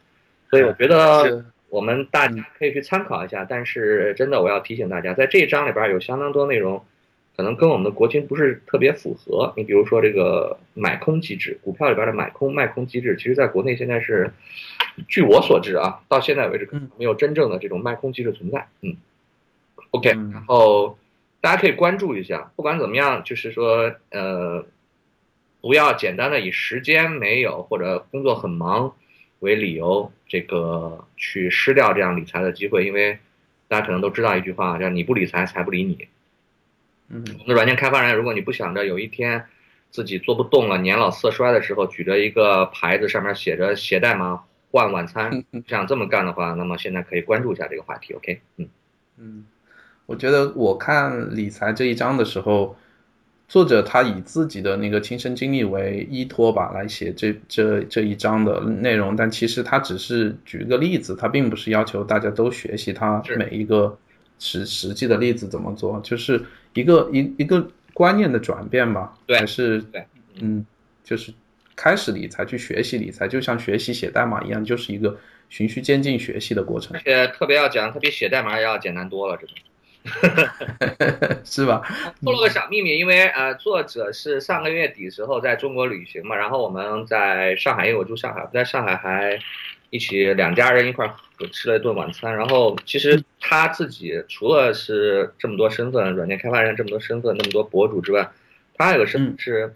[0.50, 3.46] 所以我觉得我们大家可以去参考一下。
[3.48, 6.85] 但是真的我要提醒大家，在这一章里边有相当多内容。
[7.42, 9.52] 可能跟我们的国情不是特别符合。
[9.57, 14.33] 你比如说这个买空机制，股票里边的买空卖空机制，其实在国内现在是，
[15.09, 18.68] 据我所知啊，到现在为止可能没有真正的这种卖空机制存在。
[18.83, 18.96] 嗯
[19.90, 20.96] ，OK，然后
[21.40, 22.52] 大家可以关注一下。
[22.55, 24.64] 不管怎么样，就是说呃，
[25.61, 28.94] 不要简单的以时间没有或者工作很忙
[29.40, 32.87] 为理由，这个去失掉这样理财的机会。
[32.87, 33.18] 因为
[33.66, 36.07] 大家可能都知道一句话，叫“你不理财，财不理你”。
[37.14, 39.44] 嗯，我们的软件开发人，如果你不想着有一天
[39.90, 44.44] 自己做不动了、年老色衰的时候，举着一个牌子上面写着“携带吗？
[44.70, 48.14] 换晚餐”，想这么干的话，那么现在可以关注一下这个话题。
[48.14, 48.66] OK，嗯。
[49.18, 49.44] 嗯，
[50.07, 52.75] 我觉得我看理财这一章的时候，
[53.46, 63.98] 作者他以自己的那个亲身经历为依托吧，来写这这这一章的内容，但其实他只是举一个例子，他并不是要求大家都学习他每一个
[64.38, 66.42] 实实际的例子怎么做，就是。
[66.74, 70.04] 一个一一个观念的转变吧，还是对，
[70.40, 70.64] 嗯，
[71.04, 71.32] 就是
[71.76, 76.96] 开始理财去学习理财，就像学习写代码一样，就是一个循序渐进学习的过程。
[76.96, 81.82] 而且特别要讲，它比写代码要简单多了，这个， 是吧？
[82.24, 89.38] 透露个小秘密，因为呃，作者是上个月底时候在中国旅行嘛，然后我们在上海，因为我住上海，在上海还。
[89.92, 91.14] 一起两家人一块儿
[91.52, 98.26] 吃了一顿晚餐，然后其实他自己除了是这么多身份，软件开发人这么多身份，那么多博主之外，
[98.74, 99.70] 他还有个身份是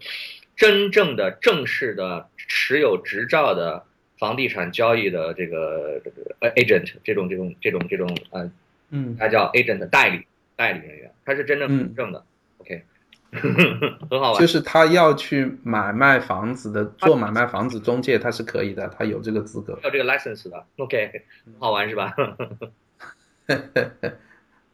[0.55, 3.83] 真正的正式的持有执照的
[4.17, 6.01] 房地产交易的这个
[6.55, 8.51] agent，这种这种这种这种呃，
[8.89, 10.25] 嗯，他叫 agent 代理
[10.55, 12.25] 代理人员，他是真正正的
[12.57, 12.81] ，OK。
[14.09, 20.65] 很好玩，就是他要去买卖房子的，做买卖房子中介，他是可以的，他有这个资格，有这个 license 的。
[20.77, 21.23] OK，
[21.59, 22.13] 好玩是吧？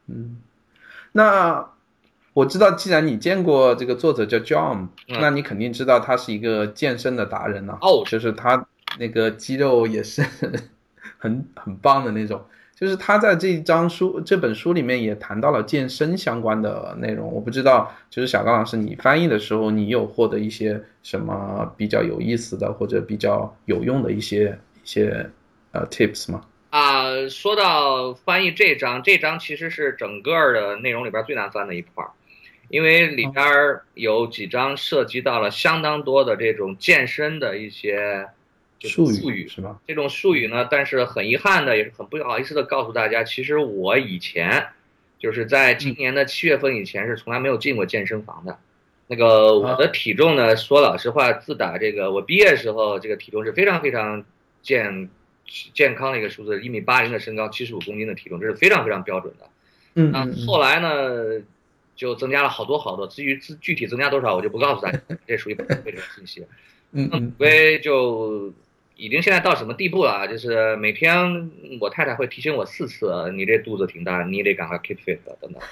[0.06, 0.36] 嗯，
[1.12, 1.70] 那
[2.32, 7.78] 我知道，既然你见过这个作者叫 John，那你肯定知道他是一个健身的达人呢。
[7.80, 8.66] 哦，就是他
[8.98, 10.22] 那个肌肉也是
[11.18, 12.44] 很很棒的那种。
[12.74, 17.32] 就是他在这张书这本书里面也谈到了健身相关的内容。
[17.32, 25.30] 我不知道，就是小刚老师，你翻译的时候，你有获得一些什么比较有意思的或者比较有用的一些一些
[25.70, 26.42] 呃 tips 吗？
[26.70, 32.10] 啊，说到翻译这章，这章其实是整个的内容里边最难翻的一块儿，
[32.68, 33.44] 因为里边
[33.94, 38.26] 有几章涉及到了相当多的这种健身的一些
[38.88, 39.80] 术术语，是吧？
[39.86, 44.66] 这种术语呢，但是很遗憾的，也是很不好意思的告诉大家，其实我以前
[45.18, 48.58] 就是在今年的七月份以前是从来没有进过健身房的。
[49.06, 54.24] 那个我的体重呢，说老实话，自打这个我毕业时候，这个体重是非常非常
[54.62, 55.08] 健。
[55.74, 59.46] 健康的一个数字，一米八零的身高，七十五公斤的体重，这是非常非常标准的。
[59.92, 61.38] 嗯，那后来呢，
[61.94, 63.06] 就增加了好多好多。
[63.06, 66.46] 至于具体增加多少，我就不告诉大家，这属于不备的信息。
[66.92, 68.50] 嗯嗯，为就
[68.96, 70.26] 已经现在到什么地步了？
[70.28, 75.62] 就是每天我太太会提醒我四次，你这肚子挺大，你得赶快 keep fit 等等。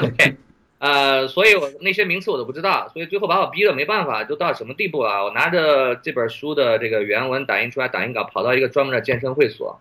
[0.00, 0.36] OK。
[0.78, 5.24] 呃，所以我那些名词我都不知道，所以最后把我逼的没办法，就到什么地步了？
[5.24, 9.80] 我拿着这本书的这个原文打印出来打印稿，跑到一个专门的健身会所，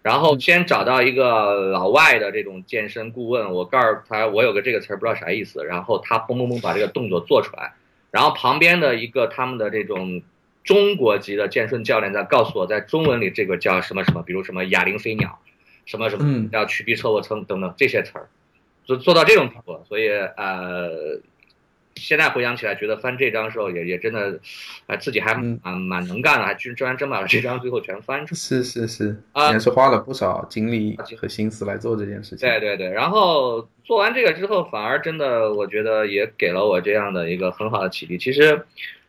[0.00, 7.74] 然后先找到一个老外的这种健身顾问，我告诉他我有个这个词儿不知道啥意思，然后他嘣嘣嘣把这个动作做出来，
[8.10, 10.22] 然后旁边的一个他们的这种
[10.68, 15.38] 中国籍的健身教练在告诉我在中文里这个叫什么什么，比如什么哑铃飞鸟，
[15.86, 18.28] 什么什么要曲臂侧卧撑等等这些词儿。
[18.84, 21.20] 做做到这种地步，所以呃，
[21.94, 24.40] 现在回想起来，觉得翻这张时候也也真的，
[24.86, 28.38] 啊，自己还蛮蛮能干的，还居居然真把这张最后全翻出来。
[28.38, 32.46] 是是是，也是花了不少精力和心思来做这件事情。
[32.46, 38.18] 对对对，然后做完这个之后，反而真的我觉得也给了我这样的一个很好的启迪。
[38.18, 38.66] 其实，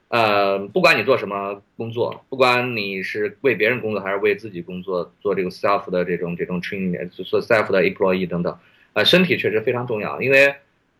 [0.09, 8.57] 呃，不管你做什么工作，不管你是为别人工作还是为自己工作，做这个 self 的这种这种 training，做 self 的 employee 等等。
[8.93, 10.55] 呃，身体确实非常重要，因为，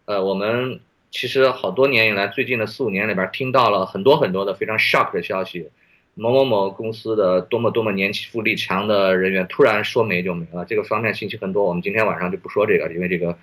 [0.06, 5.69] 呃，我们其实好多年以来，最近的四五年里边，听到了很多很多的非常 shock 的消息，
[6.19, 13.38] 某某某公司的多么多么年富力强的人员突然说没就没了，这个方面信息很多，我们今天晚上就不说这个，因为这个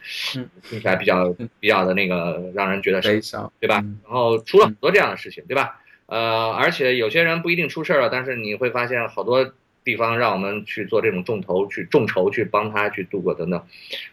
[0.62, 3.76] 听起来比较比较的那个让人觉得悲伤，对吧？
[4.04, 5.80] 然后出了很多这样的事情，对吧？
[6.06, 9.52] 呃，而且有些人不一定出事儿了，但是你会发现好多。
[9.86, 13.62] 地方让我们去做这种众筹，去众筹，去帮他去度过等等。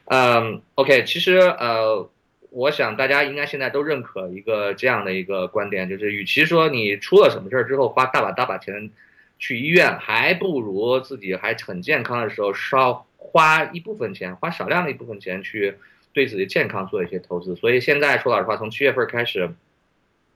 [0.05, 2.07] 嗯，OK，其实呃，
[2.53, 8.91] 我想大家应该现在都认可一个这样的一个观点，就是与其说你出了什么事儿之后花大把大把钱
[9.39, 15.75] 去医院，还不如自己还很健康的时候稍花一部分钱，花少量的一部分钱去
[16.13, 17.55] 对自己健康做一些投资。
[17.55, 19.49] 所以现在说老实话，从七月份开始，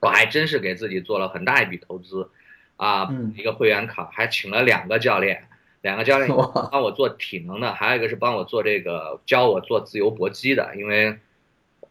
[0.00, 2.28] 我还真是给自己做了很大一笔投资。
[2.76, 5.48] 啊，一个会员卡，还请了两个教练，
[5.82, 6.28] 两个教练
[6.70, 10.76] 帮我做体能的，还有一个是帮我做这个教我做自由搏击的。
[10.76, 11.18] 因为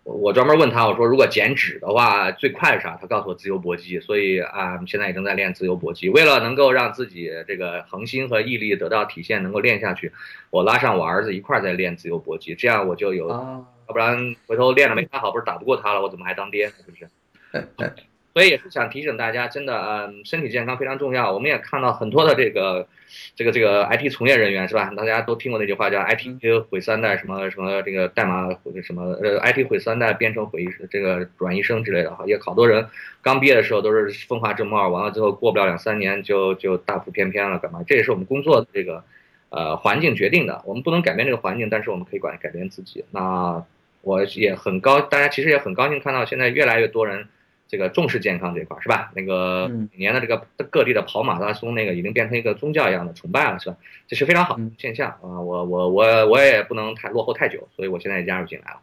[0.07, 2.97] 我专门问他，我说如果减脂的话最快是啥？
[2.99, 3.99] 他告诉我自由搏击。
[3.99, 6.07] 所以啊，现在也正在练自由搏击。
[6.07, 10.13] 为了能够让自己这个恒心和毅力得到体现，能够练下去，
[10.49, 16.67] 我拉上我儿子一块儿在练自由搏击，这样我就有，要不然回头练了没他好，不是打不过他了，我怎么还当爹？
[16.69, 17.09] 是不是？
[18.37, 21.33] 所以也是想提醒大家，真的，嗯，身体健康非常重要。
[21.33, 22.87] 我们也看到很多的这个，
[23.35, 24.91] 这个这个 IT 从业人员是吧？
[24.95, 26.37] 大家都听过那句话叫 “IT
[26.69, 28.47] 毁三代”，什么什么这个代码
[28.83, 32.23] 什么呃，IT 毁三代，编程毁一这个转医生之类的哈。
[32.27, 32.87] 也好多人
[33.23, 37.81] 刚毕业的时候都是风华正茂，完了之后过不了两三年就就大腹便便了，干嘛？
[37.87, 39.03] 这也是我们工作的这个
[39.49, 40.61] 呃环境决定的。
[40.63, 43.03] 我们不能改变这个环境，但是我们可以管改变自己。
[43.09, 43.63] 那
[44.03, 47.27] 我也很高，大家其实也很高兴看到现在越来越多人。
[47.67, 49.11] 这个重视健康这块是吧？
[49.13, 53.75] 那个每年的这个各地的跑马拉松，那个已经变成一个宗教一样的崇拜了，是吧？
[54.07, 55.41] 这是非常好的现象啊！
[55.41, 58.79] 我我我我也不能太落后太久，所以我现在也加入进来了。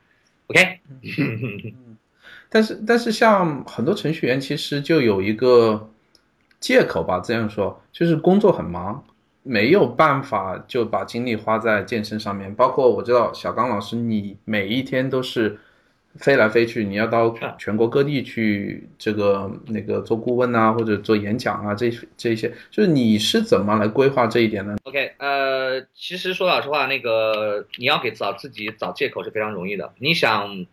[0.48, 0.80] OK，
[2.50, 5.90] 但是但是像很多程序员其实就有一个
[6.60, 9.02] 借口吧，这样说就是工作很忙，
[9.42, 12.54] 没有办法就把精力花在健身上面。
[12.54, 15.58] 包括我知道小刚老师，你每一天都是。
[16.16, 29.92] 飞来飞去，你要到全国各地去，这个那个做顾问啊，或者做演讲啊，这这些，就是你是怎么来规划这一点呢？OK，呃，其实说老实话，那个你要给找自己找借口是非常容易的。
[29.98, 30.66] 你想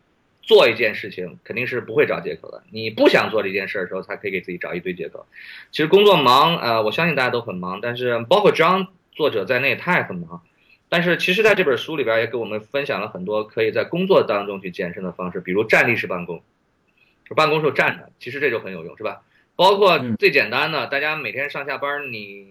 [0.43, 2.61] 做一件事情，肯定是不会找借口的。
[2.71, 5.25] 你不想做这件事的时候，才可以给自己找一堆借口。
[5.71, 10.41] 其实工作忙，呃，我相信大家都很忙，但是包括 John 作者在内，他也很忙。
[10.93, 16.43] 但是其实，在这本书里边也给我们分享了很多可以在工作当中去健身的方式，比如站立式办公，
[17.33, 19.21] 办公时候站着，其实这就很有用，是吧？
[19.55, 22.45] 包括最简单的，大家每天上下班，你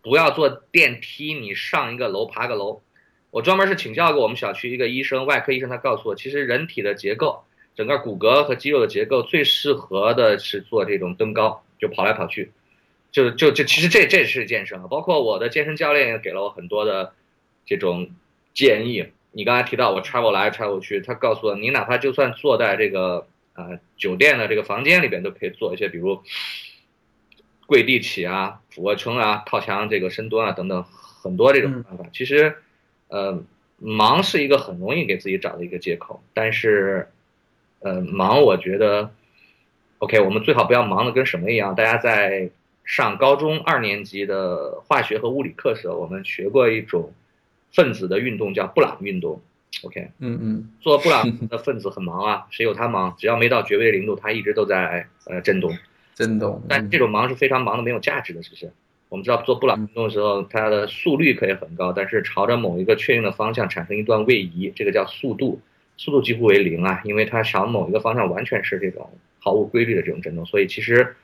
[0.00, 2.82] 不要坐电梯，你上一个楼爬个楼，
[3.32, 7.42] 我专门是请教过我们小区一个医生，外科医生，他告诉我，其实人体的结构，
[7.74, 12.52] 整个骨骼和肌肉的结构最适合的是做这种登高，就跑来跑去，
[13.10, 17.12] 就就就其实这这是健身啊，包括我的健身教练也给了我很多的
[17.64, 18.10] 这种
[18.54, 19.06] 建议。
[19.32, 26.22] 你刚才提到我 travel 来 travel 去，他告诉我，你哪怕就算坐在这个呃酒店的这个房间里边，都可以做一些，比如
[27.66, 32.04] 跪地起啊、俯卧撑啊、靠墙这个深蹲啊等等，很多这种办法。
[32.12, 32.56] 其实。
[33.12, 33.42] 呃，
[33.78, 37.08] 忙是一个很容易给自己找的一个借口，但是，
[37.80, 39.12] 呃，忙我觉得
[39.98, 41.74] ，OK，我们最好不要忙的跟什么一样。
[41.74, 42.50] 大家在
[42.84, 47.12] 上高中二年级的化学和物理课时候，我们学过一种
[47.72, 49.40] 分子的运动，叫布朗运动。
[49.84, 53.14] OK，嗯嗯，做布朗的分子很忙啊， 谁有他忙？
[53.16, 55.72] 只要没到绝对零度，它一直都在呃振动，
[56.14, 56.62] 振动。
[56.68, 58.70] 但这种忙是非常忙的，没有价值的，是不是？
[59.08, 65.60] 我们知道做布朗运动的时候，它的速率可以很高，但是朝着某一个确定的方向产生一段位移，这个叫速度，
[65.96, 69.08] 速度几乎为零啊，因为它朝某一个方向完全是这种
[69.38, 70.44] 毫无规律的这种振动。
[70.44, 71.16] 所以其实，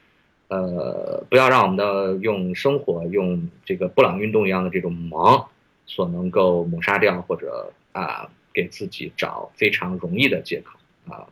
[0.49, 5.47] 呃，不要让我们的用生活用这个布朗运动一样的这种忙
[5.87, 10.78] 所能够抹杀掉，或者啊给自己找非常容易的借口
[11.09, 11.26] 啊，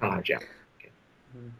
[0.00, 0.42] 看法是这样。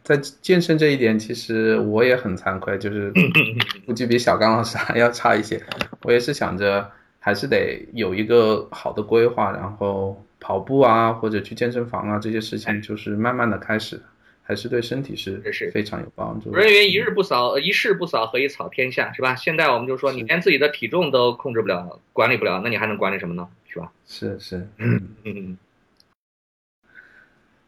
[0.03, 3.11] 在健身这一点，其实我也很惭愧，就是
[3.87, 5.61] 估计比小刚老师还要差一些。
[6.01, 14.01] 我也是想着，还是得有一个好的规划，然后跑步啊，或者去健身房啊，这些事情就是慢慢的开始，
[14.43, 15.41] 还是对身体是
[15.73, 16.49] 非常有帮助。
[16.49, 19.11] 古人云一日不扫，一事不扫，何以扫天下？
[19.13, 19.35] 是吧？
[19.35, 23.47] 现在我们就说，你连自己的体重都控制不了，管理不了，那你还能管理什么呢？
[23.67, 23.91] 是吧？
[24.05, 25.57] 是是，嗯嗯。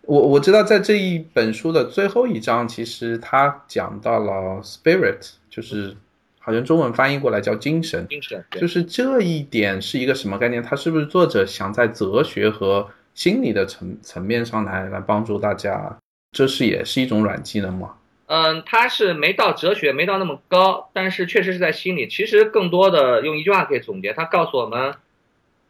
[0.02, 5.96] 我我知道，在这一本书的最后一章，其实他讲到了 spirit，就是
[6.38, 8.06] 好像中文翻译过来叫精神。
[8.08, 10.62] 精神，就是这一点是一个什么概念？
[10.62, 15.98] 他是不是作者想在哲学和心理的层层面上来来帮助大家？
[16.36, 17.96] 这是也是一种软技能吗？
[18.26, 22.10] 嗯，他是没到哲学，没到那么高，但是确实是在心理。
[22.10, 24.96] 其实更多的用一句话可以总结，他告诉我们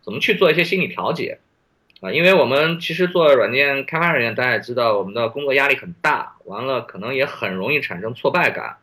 [0.02, 1.38] 怎么去做一些心理调节。
[2.02, 8.78] 啊，因为我们其实做软件开发人员，大家也知道，我们的工作压力很大，完了可能也很容易产生挫败感，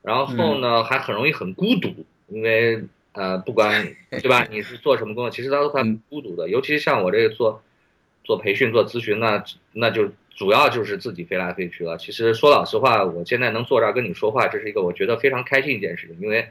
[0.00, 1.94] 然后呢还很容易很孤独，
[2.28, 2.82] 因为
[3.12, 7.62] 呃不管 对吧，你是做什么工作，其实它都很孤独的，尤其像我这个做
[8.24, 11.96] 做培训、做咨询，那那就主要就是自己飞来飞去了。
[11.98, 16.46] 其实说老实话，我现在能坐这儿跟你说话，这是一个我觉得非常开心一件事情，因为。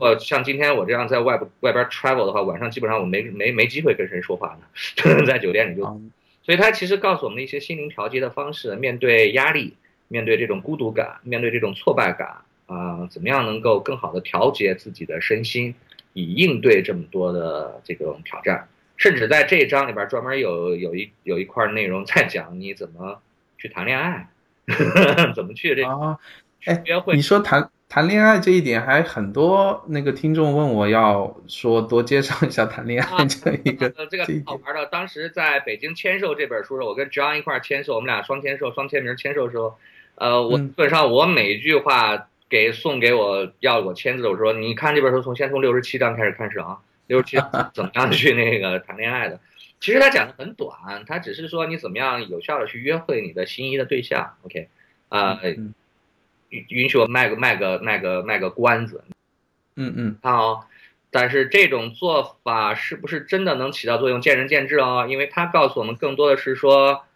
[0.00, 4.66] 呃，像今天我这样在外外边 travel 的话，晚上基本上我没没没机会跟谁说话呢，
[5.26, 5.82] 在酒店里就，
[6.42, 9.74] 所以他其实告诉我们一些心灵调节的方式，面对压力，
[10.08, 15.74] 面对这种孤独感，面对这种挫败感啊，怎么样能够更好的调节自己的身心，
[16.12, 18.68] 以应对这么多的这种挑战。
[19.02, 23.20] 甚至在这一章里边专门有有一有一块内容在讲你怎么
[23.58, 24.28] 去谈恋爱，
[25.34, 26.18] 怎么去这啊，
[26.66, 27.68] 哎，你说谈。
[27.88, 34.86] 谈恋爱这一点还很多，那个听众问我要说多介绍一下谈恋爱这一个，这个好玩的。
[34.86, 39.76] 当时在北京签售这本书的时候，我跟 John 一块签售，我们俩双签售、双签名签售的时候，
[40.14, 46.78] 呃，我基本上我每一句话给送给我要我签字的，我说你看这本书从先从六十七章开始开始啊，
[47.12, 47.36] 六十七
[47.74, 49.38] 怎么样去那个谈恋爱的？
[49.78, 54.34] 其实他讲的很短，他只是说你怎么样有效的去约会你的心仪的对象。
[54.42, 54.68] OK，
[55.08, 55.38] 啊。
[56.68, 59.02] 允许我卖个卖个卖个卖个关子，
[59.74, 60.64] 嗯嗯，看哦，
[61.10, 65.06] 但是这种做法是不是真的能起到作用，见仁见智哦。
[65.08, 67.06] 因为他告诉我们更多的是说，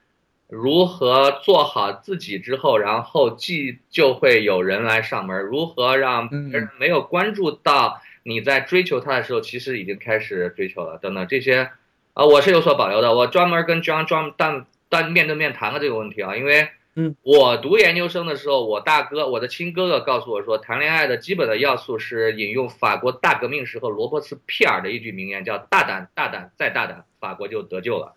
[0.49, 11.71] 如何做好自己之后，然后既就会有人来上门，如何让别人没有关注到你在追求他的时候，其实已经开始追求了等等这些，
[12.13, 13.15] 啊，我是有所保留的。
[13.15, 16.69] 我专门跟 John 专但但面对面谈了这个问题啊，因为。
[16.99, 28.15] 嗯，我读研究生的时候，我大哥，我的亲哥哥告诉我说，谈恋爱的基本的要素是引用法国大革命时候罗伯茨皮尔的一句名言，叫“大胆，大胆，再大胆，法国就得救了”。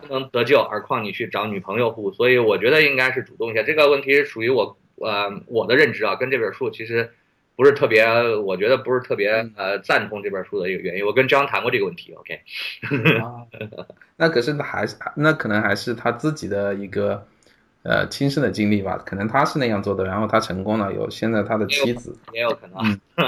[0.00, 2.10] 不能得救，而况你去找女朋友户。
[2.10, 3.62] 所以我觉得应该是主动一些。
[3.62, 7.12] 这个问题是属于我，呃，我的认知啊，跟这本书其实
[7.56, 8.04] 不是特别，
[8.38, 11.06] 我觉得不是特别呃赞同这本书的一个原因。
[11.06, 12.40] 我跟张谈过这个问题，OK。
[14.16, 17.26] 那可是还是那可能还是他自己的一个。
[17.84, 23.00] 呃，亲身的经历吧，可能他是那样做的，然后他成功了，有现在他的妻子也有可能。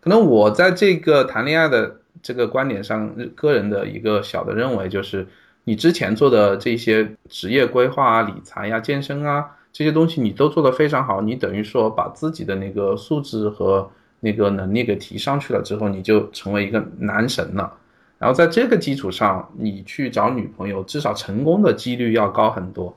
[0.00, 5.26] 可能我在这个谈恋爱的这个观点上，个人的一个小的认为就是，
[5.64, 17.76] 你之前做的这些职业规划啊、理财呀、健身啊这些东西，你都做得非常好，你等于说把自己的那个素质和那个能力给提上去了之后，你就成为一个男神了。
[18.20, 22.96] 然后在这个基础上，你去找女朋友，至少成功的几率要高很多。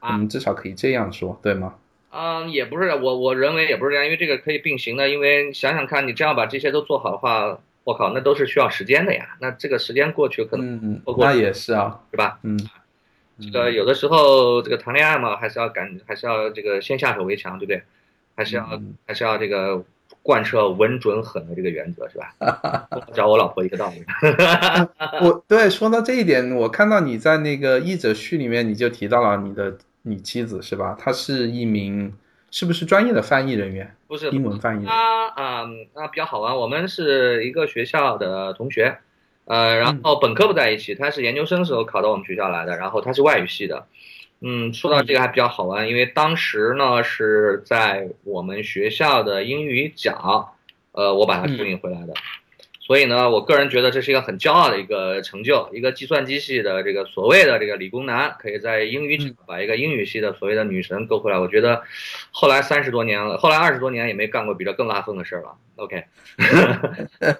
[0.00, 1.74] 我们至少可以这样说，对吗？
[2.10, 5.08] 嗯，也不是，我我认为也不是这样，因为这个可以并行的。
[5.08, 9.36] 因为想想看，你这样把这些都做好的话，我靠，那都是需要时间的呀。
[9.40, 12.38] 那这个时间过去，可能嗯那也是啊，对吧？
[12.42, 12.58] 嗯，
[13.40, 17.82] 这个有的时候这个谈恋爱嘛，还是要敢，还是要这个先下手为强，对不对？
[18.36, 19.84] 还是要还是要这个
[20.22, 22.34] 贯彻稳准狠的这个原则，是吧？
[23.14, 24.04] 找我老婆一个道理。
[25.20, 29.76] 我对说到这一点，我看到你在那个译者序里面，你就提到了你的。
[30.02, 30.96] 你妻子是吧？
[30.98, 32.16] 她是一名
[32.50, 33.94] 是不是专业的翻译人员？
[34.06, 34.86] 不是英文翻译。
[34.86, 36.56] 她啊，那比较好玩。
[36.56, 38.96] 我们是一个学校的同学，
[39.48, 40.94] 呃，然后本科不在一起。
[40.94, 43.86] 他是研究生时候考到我们学校来的，然后他是外语系的。
[44.40, 50.54] 嗯，说到这个还比较好玩，因为当时呢是在我们学校的英语角，
[50.92, 52.14] 呃，我把他吸引回来的。
[52.88, 55.68] 所以呢，我个人觉得这是一个很骄傲的一个成就。
[55.74, 61.38] 一个计算机系的这个所谓的这个理工男，可以在英语把一个英语系的所谓的女神勾回来。
[61.38, 61.82] 我觉得，
[62.30, 65.54] 后来三十多年了，后来二十多年也没干过比这更拉风的事儿了。
[65.76, 66.02] OK，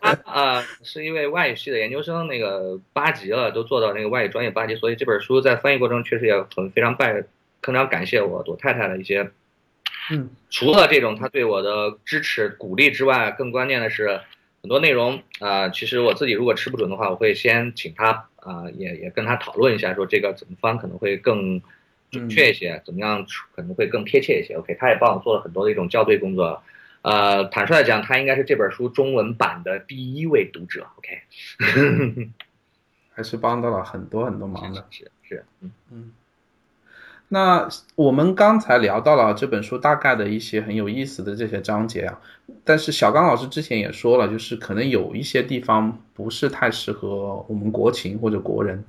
[0.02, 4.76] 他 啊 是一位外语系的研究生，那个八级了，都做到那个外语专业八级。
[4.76, 7.24] 所以这本书在翻译过程中确实也很非常拜，
[7.62, 9.30] 非常感谢我我太太的一些，
[10.10, 14.20] 嗯，除了这种他对我的支持鼓励之外，更关键的是。
[14.68, 21.62] 很多内容啊，其实我自己如果吃不准的话，我会先请他啊，也也跟他讨论一下，说这个怎么翻可能会更
[22.10, 24.56] 准确一些，怎么样可能会更贴切一些。
[24.56, 26.62] OK，他也帮我做了很多的一种校对工作。
[27.00, 30.86] 呃，坦率的讲，他应该是这本书中文版的第一位读者。
[30.96, 32.28] OK，
[33.14, 34.84] 还是帮到了很多很多忙的。
[34.90, 36.12] 是是，嗯嗯。
[37.30, 42.20] 那我们刚才聊到了这本书大概的一些很有意思的这些章节啊，
[42.64, 48.84] 但是小刚老师之前也说了，就是可能有一些地方不是太适合我们国情或者国人，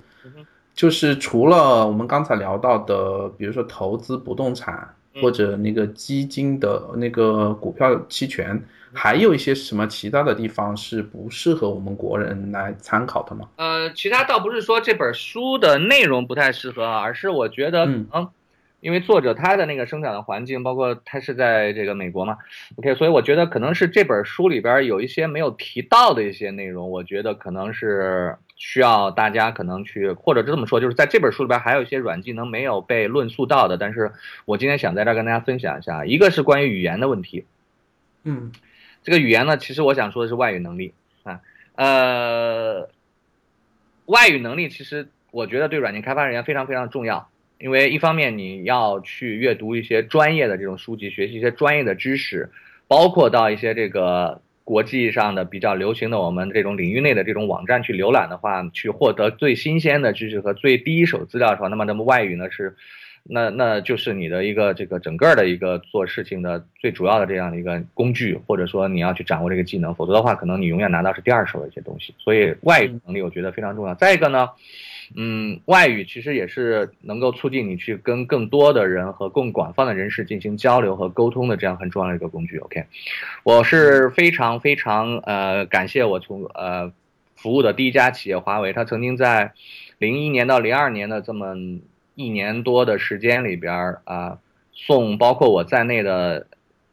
[0.73, 8.61] 就是除了我们刚才聊到的，比如说投资不动产或者那个基金的那个股票期权，
[8.93, 13.47] 还有一些什么其他的地方是不适合我们国人来参考的吗？
[13.57, 18.07] 呃，其他倒不是说这本书的内容不太适合，而是我觉得嗯。
[18.81, 22.37] 因为作者他的那个生长的环境，包括他是在这个美国嘛
[22.77, 34.13] ，OK，所以我觉得可能是这本书里边有一些没有提到的一些内容，我觉得可能是需要大家可能去，或者这么说，就是在这本书里边还有一些软技能没有被论述到的，但是
[34.45, 37.45] 我今天想在这儿跟大家分享一下，一个是关于语言的问题，
[38.23, 38.53] 嗯，
[39.03, 41.41] 这个语言呢，其实我想说的是外语能力啊，
[41.75, 42.87] 呃，
[44.05, 47.29] 外语能力其实我觉得对软件开发人员非常非常重要。
[47.59, 52.49] 因为一方面你要去阅读一些专业的这种书籍，学习一些专业的知识，
[52.87, 62.77] 包括到一些这个国际上的比较流行的我们这种领域内的这种网站去浏览的话，去获得最新鲜的知识和最第一手资料的话，那么那么外语呢是，
[63.23, 72.13] 那那就是你的一个这个整个的一个做事情的最主要的这样的一个工具，或者说你要去掌握这个技能，否则的话可能你永远拿到是第二手的一些东西。
[72.19, 73.93] 所以外语能力我觉得非常重要。
[73.95, 74.47] 再一个呢。
[74.47, 82.57] 嗯，嗯外语其实也是能够促进你去跟更多的人和更广泛的人士进行交流和沟通的这样很重要的一个工具。
[82.57, 82.85] OK，
[83.43, 86.91] 我是非常非常呃感谢我从呃
[87.35, 89.53] 服务的第一家企业华为，它曾经在
[89.97, 91.55] 零一年到零二年的这么
[92.15, 94.37] 一年多的时间里边啊，
[94.73, 96.45] 送包括我在内的。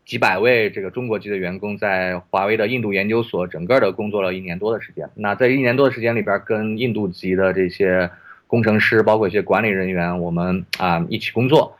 [0.07, 5.11] 几百位这个中国籍的员工在华为的印度研究所整个的工作了一年多的时间。
[5.17, 8.09] 那在一年多的时间里边，跟印度籍的这些
[8.47, 11.77] 工程师，包括一些管理人员，我们啊一起工作，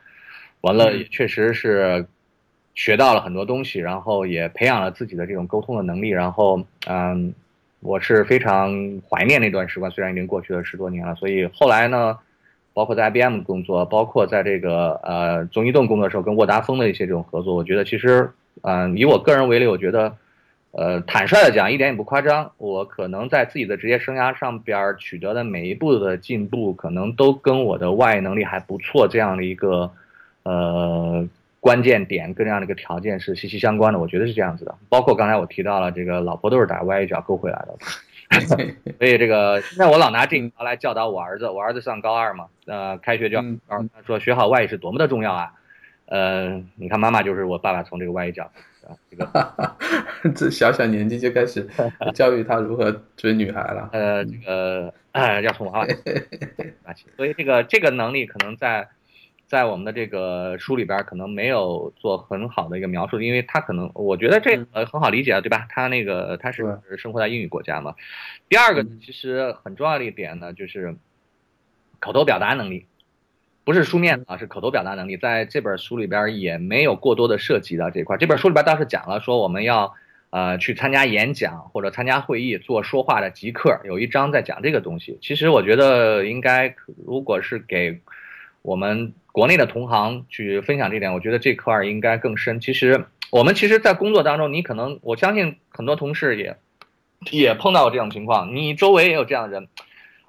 [0.59, 2.05] 完了确实是
[2.75, 6.09] 学到了很多东西，然后也培养了自己的这种沟通的能力。
[6.09, 7.33] 然后嗯，
[7.79, 11.15] 我是非常怀念那段时光，虽然已经过去了十多年了。
[11.15, 12.17] 所以后来呢？
[12.77, 18.29] 包括在 IBM 工作，包括在这个呃中移动工作的时候，跟沃达丰的一些这种合作，我觉得其实，
[18.61, 20.13] 嗯，以我个人为例，我觉得，
[20.73, 29.89] 呃，坦率的讲，一点也不夸张，我可能在自己的职业生涯上边取得的每一步的进步，可能都跟我的外语能力还不错这样的一个，
[30.43, 31.27] 呃，
[31.59, 33.97] 关键点跟这样的一个条件是息息相关的。
[33.97, 34.75] 我觉得是这样子的。
[34.87, 37.75] 包括刚才我提到了这个老婆都是打外语脚勾回来的。
[38.99, 45.53] 所以这个现在我老拿这一条来教导我儿子，我儿子上高二嘛，呃，开学就要他说学好外语是多么的重要啊，
[46.05, 48.43] 呃，你看妈妈就是我爸爸从这个外语教
[48.85, 49.75] 啊，这个
[50.35, 51.67] 这小小年纪就开始
[52.13, 54.93] 教育他如何追女孩了，呃，这个
[55.41, 55.87] 要从娃娃
[57.15, 58.87] 所以这个这个能力可能在
[59.47, 65.65] 在我们的这个书里边可能没有做很好的一个描述，因为他可能我觉得这呃很好理解，对吧？
[65.69, 67.95] 他那个他是生活在英语国家嘛。
[68.49, 70.97] 第二个其实很重要的一点呢，就是
[71.99, 72.85] 口头表达能力，
[73.63, 78.17] 不是书面啊，是口头表达能力，在这本书里边也没有过多的涉及到这块。
[78.17, 79.93] 这本书里边倒是讲了说我们要
[80.29, 85.17] 呃去参加演讲或者参加会议做说话的即刻，有一章在讲这个东西。
[85.21, 86.75] 其实我觉得应该
[87.05, 88.01] 如果是给
[88.61, 92.59] 我们国内的同行去分享这点，我觉得这块应该更深。
[92.59, 96.57] 其实我们其实，在工作当中，你可能我相信很多同事也
[97.29, 99.67] 也碰到过这种情况，你周围也有这样的人，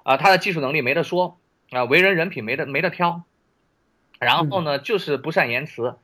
[0.03, 1.39] 啊，他的技术能力没得说，
[1.71, 3.23] 啊，为人人品没得没得挑，
[4.19, 5.95] 然后呢，就是不善言辞，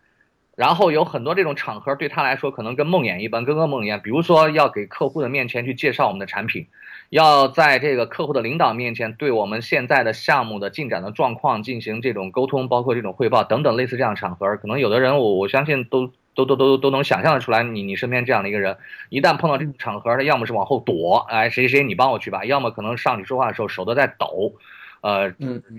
[0.56, 4.02] 然后有很多这种场合对他来说可能跟梦魇一般，跟噩梦一样。
[4.04, 6.66] 比如说要给客户的面前去介绍我们的产品。
[7.10, 18.78] 要在这个客户的领导面前，对我们现在的项目的进展的状况进行这种沟通，包括这种汇报等等类似这样的场合，可能有的人我我相信都都都都都能想象的出来，你你身边这样的一个人，
[19.10, 24.54] 一旦碰到这种场合，他要么是往后躲，哎谁谁你帮我去吧，要么可能上去说话的时候手都在抖，
[25.02, 25.32] 呃，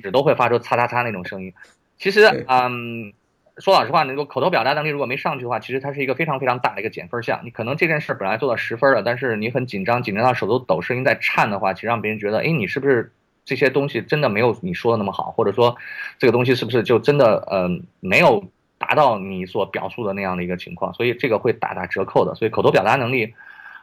[0.03, 1.53] 纸都会发出擦擦擦那种声音。
[1.99, 3.12] 其实，嗯。
[3.59, 7.40] 说老实话，你如果口头表达能力如果没上去的话，其实它是一个非常非常大的一个减分项。
[7.42, 13.11] 你可能这件事本来做到十分了，但是你很紧张，紧张到手都抖，声音在颤的话，其实让别人觉得，哎，你是不是
[13.46, 15.74] 这些东西真的没有你说的那么好，或者说
[16.18, 18.44] 这个东西是不是就真的呃没有
[18.76, 20.92] 达到你所表述的那样的一个情况？
[20.92, 22.34] 所以这个会大打折扣的。
[22.34, 23.32] 所以口头表达能力，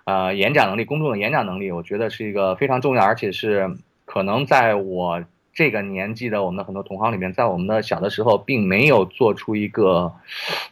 [0.03, 5.24] 呃，演讲能力，公众的演讲能力，我觉得是一个非常重要，而且是可能在我。
[5.54, 10.12] 这个年纪的我们的很多同行里面，在我们的小的时候，并没有做出一个，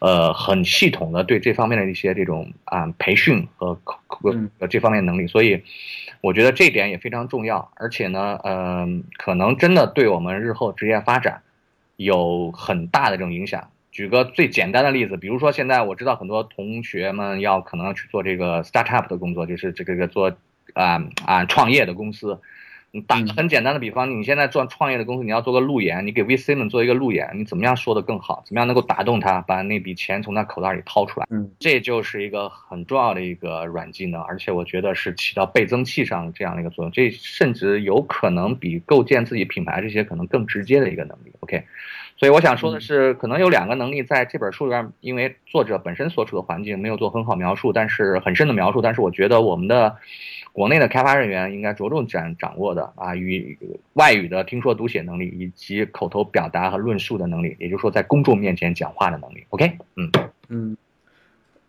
[0.00, 3.78] 呃，很系统的对这方面的一些这种啊培训和
[4.58, 5.62] 呃这方面能力，所以
[6.20, 11.42] 我觉得这点也非常重要，而且呢，嗯，可能真的对我们日后职业发展
[11.94, 13.68] 有很大的这种影响。
[13.92, 20.32] 举个最简单的例子，比如说现在我知道很多同学们要可能去做这个 startup 的工作，就是这个个做
[20.72, 22.40] 啊啊创业的公司。
[22.94, 28.42] 你打个很简单的比方，你现在做创业的公司，你要做个路演，你给 VC 们做一个路演，你怎么样说的更好？
[28.44, 31.26] 怎么样能够打动他，把那笔钱从他口袋里掏出来？
[31.30, 41.32] 嗯，这就是一个很重要的一个软技能，而且我觉得是起到倍增器上这样的一个作用，这甚至有可能比构建自己品牌这些可能更直接的一个能力。
[41.40, 41.64] OK，
[42.18, 49.96] 所以我想说的是，可能有两个能力在这本书里边，因为作者本身所处的环境没有做很好描述，但是很深的描述，但是我觉得我们的。
[50.52, 53.58] 国内的开发人员应该着重掌掌握的啊，与
[53.94, 59.46] 外语的听说读写能力，以及口头表达和论述的能力，也就是说在公众面前讲话的能力。
[59.48, 60.10] OK，嗯
[60.48, 60.76] 嗯，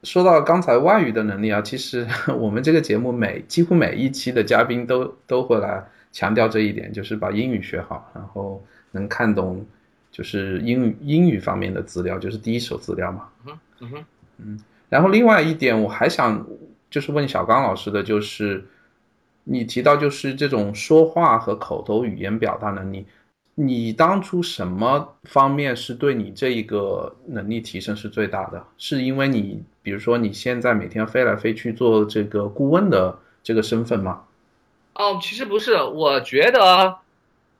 [0.03, 2.05] 说到刚才外语的能力啊，其实
[2.37, 5.81] 我们这个节目每几乎每一期的嘉宾都都会来
[6.11, 8.61] 强调这一点，就是把英语学好，然后
[8.91, 9.65] 能看懂
[10.11, 13.29] 就是英语英语方面的资料，就是第一手资料嘛。
[13.47, 14.05] 嗯嗯哼
[14.39, 14.59] 嗯，
[14.89, 16.45] 然后另外一点我还想
[16.89, 18.61] 就是问小刚老师的就是。
[19.45, 23.05] 你提到就是这种说话和口头语言表达能力，
[23.55, 28.65] 你当初什么方面是对你这一个能力提升是最大的？
[28.77, 34.21] 是因为你比如说你现在每天飞来飞去做这个顾问的这个身份吗？
[34.93, 36.95] 哦，其实不是，我觉得，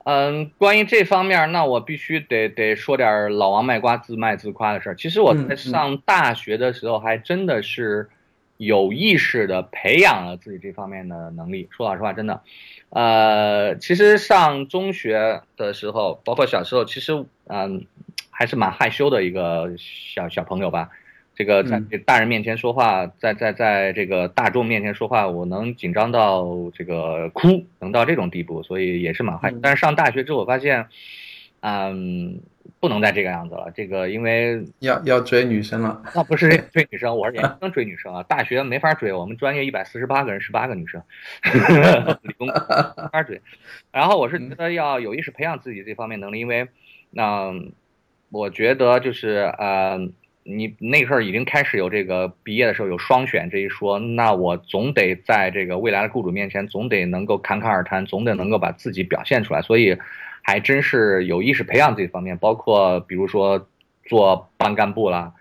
[0.04, 4.96] 嗯，关于这方面，那我必须得得说点老王卖瓜自卖自夸的事儿。
[4.96, 8.08] 其实我在上大学的时候还真的是。
[8.56, 11.68] 有意识的培养了自己这方面的能力。
[11.70, 12.40] 说老实话，真的，
[12.90, 17.86] 呃，其实上中学的时候，包括小时候，其实嗯，
[18.30, 20.90] 还是蛮害羞的一个小小朋友吧。
[21.34, 29.52] 这个在大人面前说话，在在在这个大众面前说话，我能紧张到这个哭，能到这种地步，所以也是蛮害。
[29.60, 30.86] 但是上大学之后，我发现，
[31.60, 32.40] 嗯。
[32.84, 36.02] 不能再这个样子了，这个因为要要追女生了。
[36.14, 38.22] 那不是 追女生，我是研究生追女生啊。
[38.28, 41.02] 大学没法追，我们专业一百四十八个人，十八个女生，
[42.20, 42.52] 理工没
[43.10, 43.40] 法追。
[43.90, 46.68] 然后我是觉得要有意识培养自己这方面能力，因为
[47.08, 47.54] 那
[48.28, 49.98] 我觉得就是呃，
[50.42, 59.96] 你那会儿已经开始有这个毕业的时候有双选这一说，那我总得在这个未来的雇主面前，总得能够侃侃而谈，总得能够把自己表现出来，所以。
[60.46, 63.66] 还真是有意识培养这方面，包括比如说
[64.04, 65.32] 做班干部啦，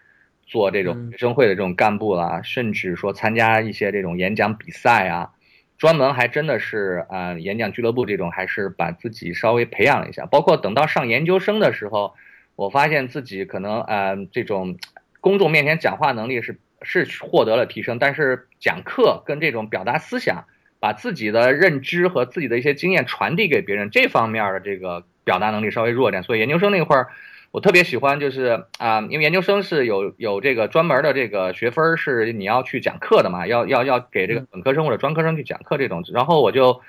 [0.47, 5.32] 做这种学生会的这种干部啦，甚至说参加一些这种演讲比赛啊，
[5.78, 10.26] 专门还真的是啊演讲俱乐部这种，还是把自己稍微培养了一下。
[10.26, 12.16] 包括等到上研究生的时候，
[12.56, 14.78] 我发现自己可能呃这种
[15.20, 20.45] 公众面前讲话能力是是获得了提升，但是讲课跟这种表达思想。
[20.84, 27.07] 把自己的认知和自己的一些经验传递给别人，这方面的这个表达能力稍微弱点，所以研究生那会儿，
[27.51, 36.81] 我特别喜欢就是啊，因为研究生是有有这个专门的这个学分是你要去讲课的嘛，要要要给这个本科生或者专科生去讲课这种，然后我就。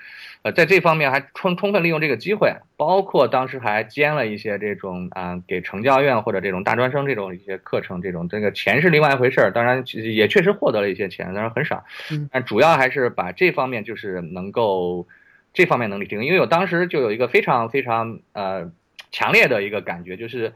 [0.45, 11.83] 呃，在这方面还充充分利用这个机会，包括当时还兼了一些这种啊，给成教院或者这种大专生这种一些课程，这种这个钱是另外一回事儿，当然也确实获得了一些钱，但是很少，
[12.31, 15.07] 但主要还是把这方面就是能够
[15.51, 18.71] 这方面能力提升，因为我当时就有一个非常非常呃
[19.11, 20.53] 强烈的一个感觉，就是。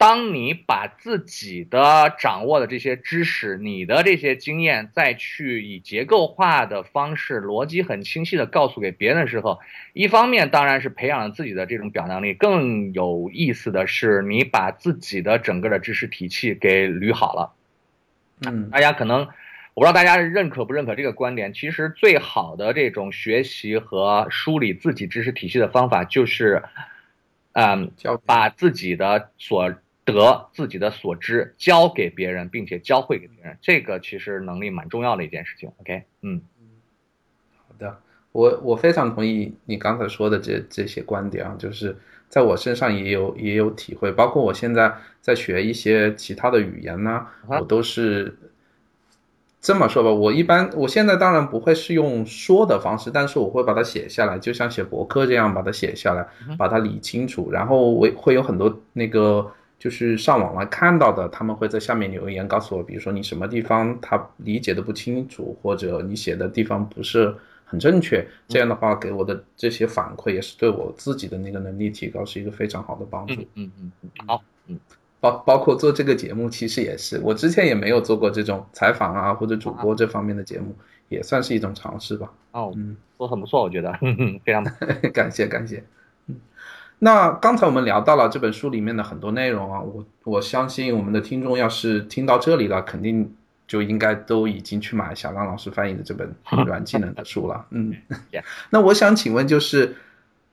[0.00, 9.60] 当你把自己的掌握的这些知识、你的这些经验，再去以结构化的方式、逻辑很清晰的告诉给别人的时候，
[9.92, 17.52] 一方面当然是培养了自己的这种表达力，更有意思的是，你把自己的整个的知识体系给捋好了。
[18.46, 19.28] 嗯，大家可能
[19.74, 26.62] 我不知道大家认可不认可这个观点，其实最好的这种学习和梳理自己知识体系的方法，就是，
[27.52, 27.92] 嗯，
[28.24, 29.74] 把自己的所
[30.12, 35.70] 得自己的所知教给别人，并且教会给别人，这个其实能力蛮重要的一件事情。
[35.80, 36.40] OK，嗯，
[37.66, 37.98] 好的，
[38.32, 41.96] 我我非常同意你刚才说的这这些观点啊，就是
[42.28, 48.36] 在我身上也有也有体会，包括我现在在学一些其他的语言呢，我都是
[49.60, 50.10] 这么说吧。
[50.10, 59.50] 我一般我现在当然不会是用说的方式，但是我会把它写下来，就像写博客这样把它写下来，把它理清楚，然后我会有很多那个。
[59.80, 73.40] 就是上网来看到的，他们会在下面留言告诉我，比如说你什么地方他理解的不清楚，或者你写的地方不是很正确，这样的话给我的这些反馈也是对我自己的那个能力提高是一个非常好的帮助。
[73.54, 74.78] 嗯嗯嗯，好，嗯，
[75.18, 80.76] 包包括做这个节目其实也是，我之前也没有做过这种采访啊或者主播这方面的节目，
[81.08, 82.30] 也算是一种尝试吧。
[82.52, 83.90] 哦，嗯，做很不错，我觉得，
[84.44, 84.62] 非常
[85.14, 85.82] 感谢 感谢。
[87.02, 93.34] 那刚才我们聊到了这本书里面的很多内容啊，我我相信我们的听众要是听到这里了，肯定
[93.66, 96.30] 就应该都已经去买小刚老师翻译的这本
[96.66, 97.64] 软技能的书了。
[97.72, 97.96] 嗯，
[98.68, 99.96] 那我想请问，就是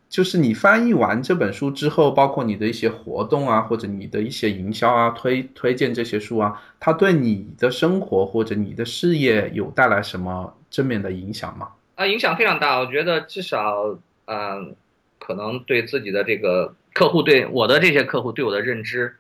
[0.08, 11.68] 就是你翻译完这本书之后，包括你的一些活动啊，或者你的一些营销啊、推推荐这些书啊，它对你的生活或者你的事业有带来什么正面的影响吗？
[11.96, 14.74] 啊，影响非常大，我觉得至少嗯。
[15.20, 19.16] 可能对自己的这个客户，对我的这些客户对我的认知，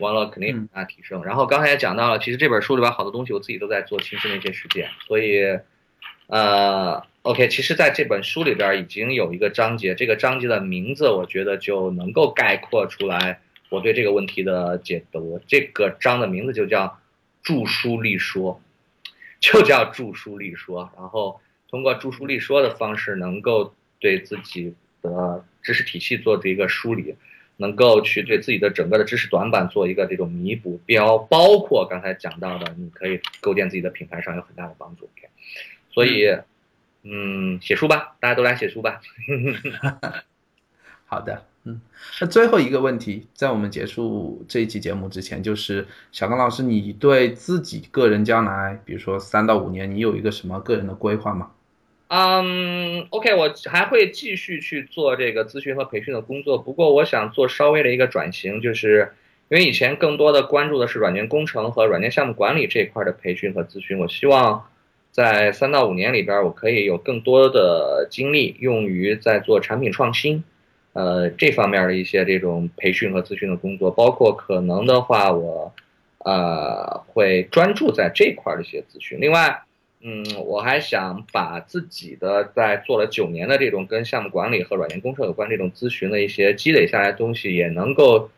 [0.00, 1.24] 完了肯定很大提升。
[1.24, 4.88] 然后刚才也讲到了，其实这本书里边好多东西我自己都在做亲身的一些实践。
[5.06, 5.58] 所以，
[6.26, 15.40] 呃，OK，其实在这本书里边已经有一个章节，这个章节的名字我觉得就能够概括出来我对这个问题的解读。
[15.46, 16.98] 这个章的名字就叫
[17.42, 18.60] “著书立说”，
[19.40, 20.90] 就叫“著书立说”。
[20.96, 24.74] 然后通过著书立说的方式，能够对自己。
[25.02, 27.14] 的知识体系做这一个梳理，
[27.56, 35.08] 能够去对自己的整个的知识短板做一个这种弥补，标包括刚才讲到的，你可以构建自己的品牌上有很大的帮助。
[35.92, 36.28] 所以，
[37.02, 39.00] 嗯，写书吧，大家都来写书吧。
[41.04, 41.80] 好的，嗯，
[42.20, 51.50] 那最后一个问题，在我们结束这一期节目之前，就是小刚老师，你对自己个人将来，比如说三到五年，你有一个什么个人的规划吗？
[52.12, 59.12] 嗯，OK，我还会继续去做这个咨询和培训的工作，不过我想做稍微的一个转型，就是
[59.48, 64.66] 因为以前更多的关注的是软件工程和软件项目管理这一块的培训和咨询，我希望
[65.12, 70.42] 在三到五年里边，我可以有更多的精力用于在做产品创新，
[70.94, 75.72] 呃，这方面的一些这种培训和咨询的工作，包括可能的话，我
[76.24, 79.62] 呃会专注在这块的一些咨询，另外。
[80.02, 88.30] 嗯，我还想把自己的在做了九年的这种跟项目管理和软件工程有关这种咨询的一些积累下来的东西，也能够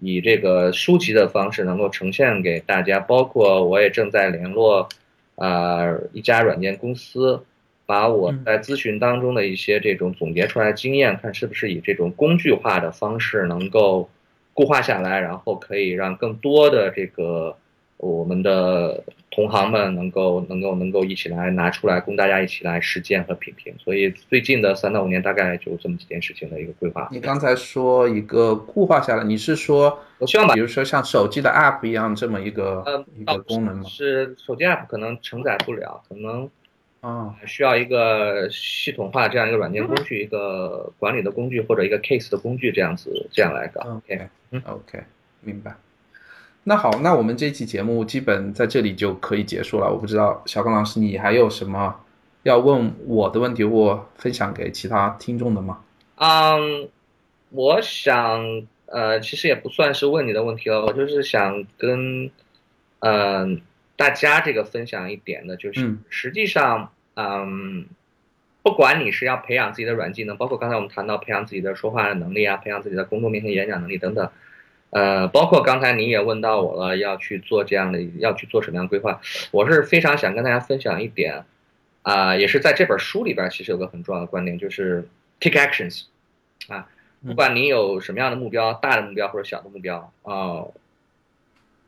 [0.00, 3.00] 以这个书籍的方式能够呈现给大家。
[3.00, 4.88] 包括我也正在联络，
[5.34, 7.42] 啊，一家软件公司，
[7.84, 14.08] 把我在咨询当中的一些这种总结出来的经验，看是不是以这种工具化的方式能够
[14.54, 17.56] 固化下来，然后可以让更多的这个。
[18.00, 19.02] 我们的
[19.38, 27.08] 同行们能够能够能够一起来拿出来供大家一起来实践和品评，所以最近的三到五年大概就这么几件事情的一个规划。
[27.12, 33.84] 你刚才说一个固化下来，你是说我希望把，比如说像手机的 App 一样这么一个呃一个功能吗？
[33.88, 36.50] 是手机 App 可能承载不了，可能
[37.00, 43.82] 啊需要一个系统化这样一个软件工具，一个管理的工具或者一个 case 的工具这样子这样来搞。
[43.82, 44.98] OK，嗯，OK，
[45.42, 45.76] 明白。
[46.68, 49.90] 那好，那我们这期节目基本在这里就可以结束了。
[49.90, 51.98] 我不知道小刚老师，你还有什么
[52.42, 55.78] 要问我的问题或分享给其他听众的吗？
[56.16, 56.86] 嗯，
[57.48, 62.30] 我想呃，其实也不算是问你的问题了，我就是想跟
[62.98, 63.62] 嗯
[63.96, 67.86] 大家这个分享一点的，就是嗯实际上，嗯，
[68.62, 74.28] 不管你是要培养自己的软技能，包括刚才我们谈到培养自己的说话的能力啊，培养自己的公众面前演讲能力等等，
[74.90, 79.20] 呃，包括刚才你也问到我了，要去做这样的，要去做什么样的规划，
[79.50, 81.44] 我是非常想跟大家分享一点，
[82.02, 85.06] 啊、也是在这本书里边其实有个很重要的观点，就是
[85.40, 86.04] take actions，
[86.68, 86.88] 啊，
[87.26, 90.64] 不管你有什么样的目标，大的目标或者小的目标，啊、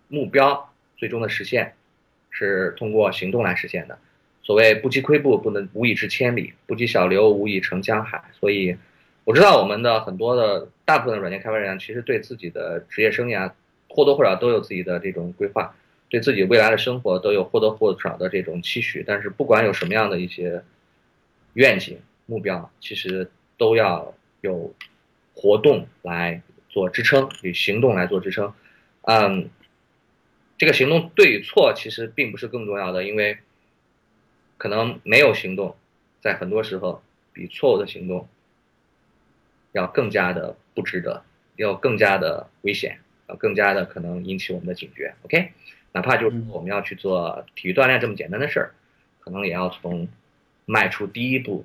[0.09, 1.74] 目标最终的实现
[2.28, 3.98] 是通过行动来实现的。
[4.42, 8.24] 所谓不积跬步，不能无以至千里；不积小流，无以成江海。
[8.40, 8.76] 所以，
[9.31, 13.53] 我知道我们的很多的大部分的软件开发人员，其实对自己的职业生涯
[13.89, 15.72] 或多或少都有自己的这种规划，
[16.09, 19.05] 对自己未来的生活都有或多或少的这种期许。
[19.07, 20.64] 但是，不管有什么样的一些
[21.53, 24.74] 愿景、目标，其实都要有
[25.33, 28.53] 活动来做支撑，与行动来做支撑。
[29.03, 29.49] 嗯，
[30.59, 33.39] 这个行动对与错其实并不是更重要的，因为
[34.59, 35.76] 可能没有行动，
[36.20, 37.01] 在很多时候
[37.33, 38.28] 比错误的行动
[39.73, 41.23] 要更加的不值得，
[41.57, 42.99] 要更加的危险，
[43.29, 45.14] 要更加的可能引起我们的警觉。
[45.23, 45.53] OK，
[45.93, 48.75] 哪怕就是我们要去做体育锻炼这么简单的事儿，
[49.21, 50.09] 可能也要从
[50.64, 51.64] 迈出第一步，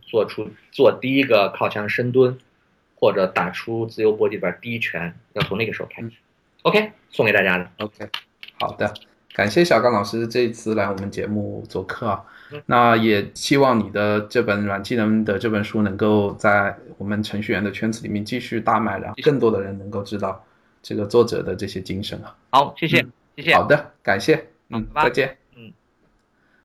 [0.00, 2.38] 做出做第一个靠墙深蹲，
[2.94, 6.10] 或者打出自由搏击里边第一拳，要从那个时候开始。
[6.62, 7.70] OK，送给大家的。
[7.78, 8.08] OK，
[8.60, 8.94] 好的，
[9.34, 12.62] 感谢小刚老师这一次来我们节目做客啊嗯。
[12.66, 20.44] 那也希望你的这本软技能的这本书能够在我们程序员的圈子里面继续大卖，然后更多的人能够知道
[20.82, 22.36] 这个作者的这些精神啊。
[22.50, 23.04] 好，谢谢，
[23.36, 23.54] 谢谢。
[23.54, 25.41] 好的，感谢，嗯，再见。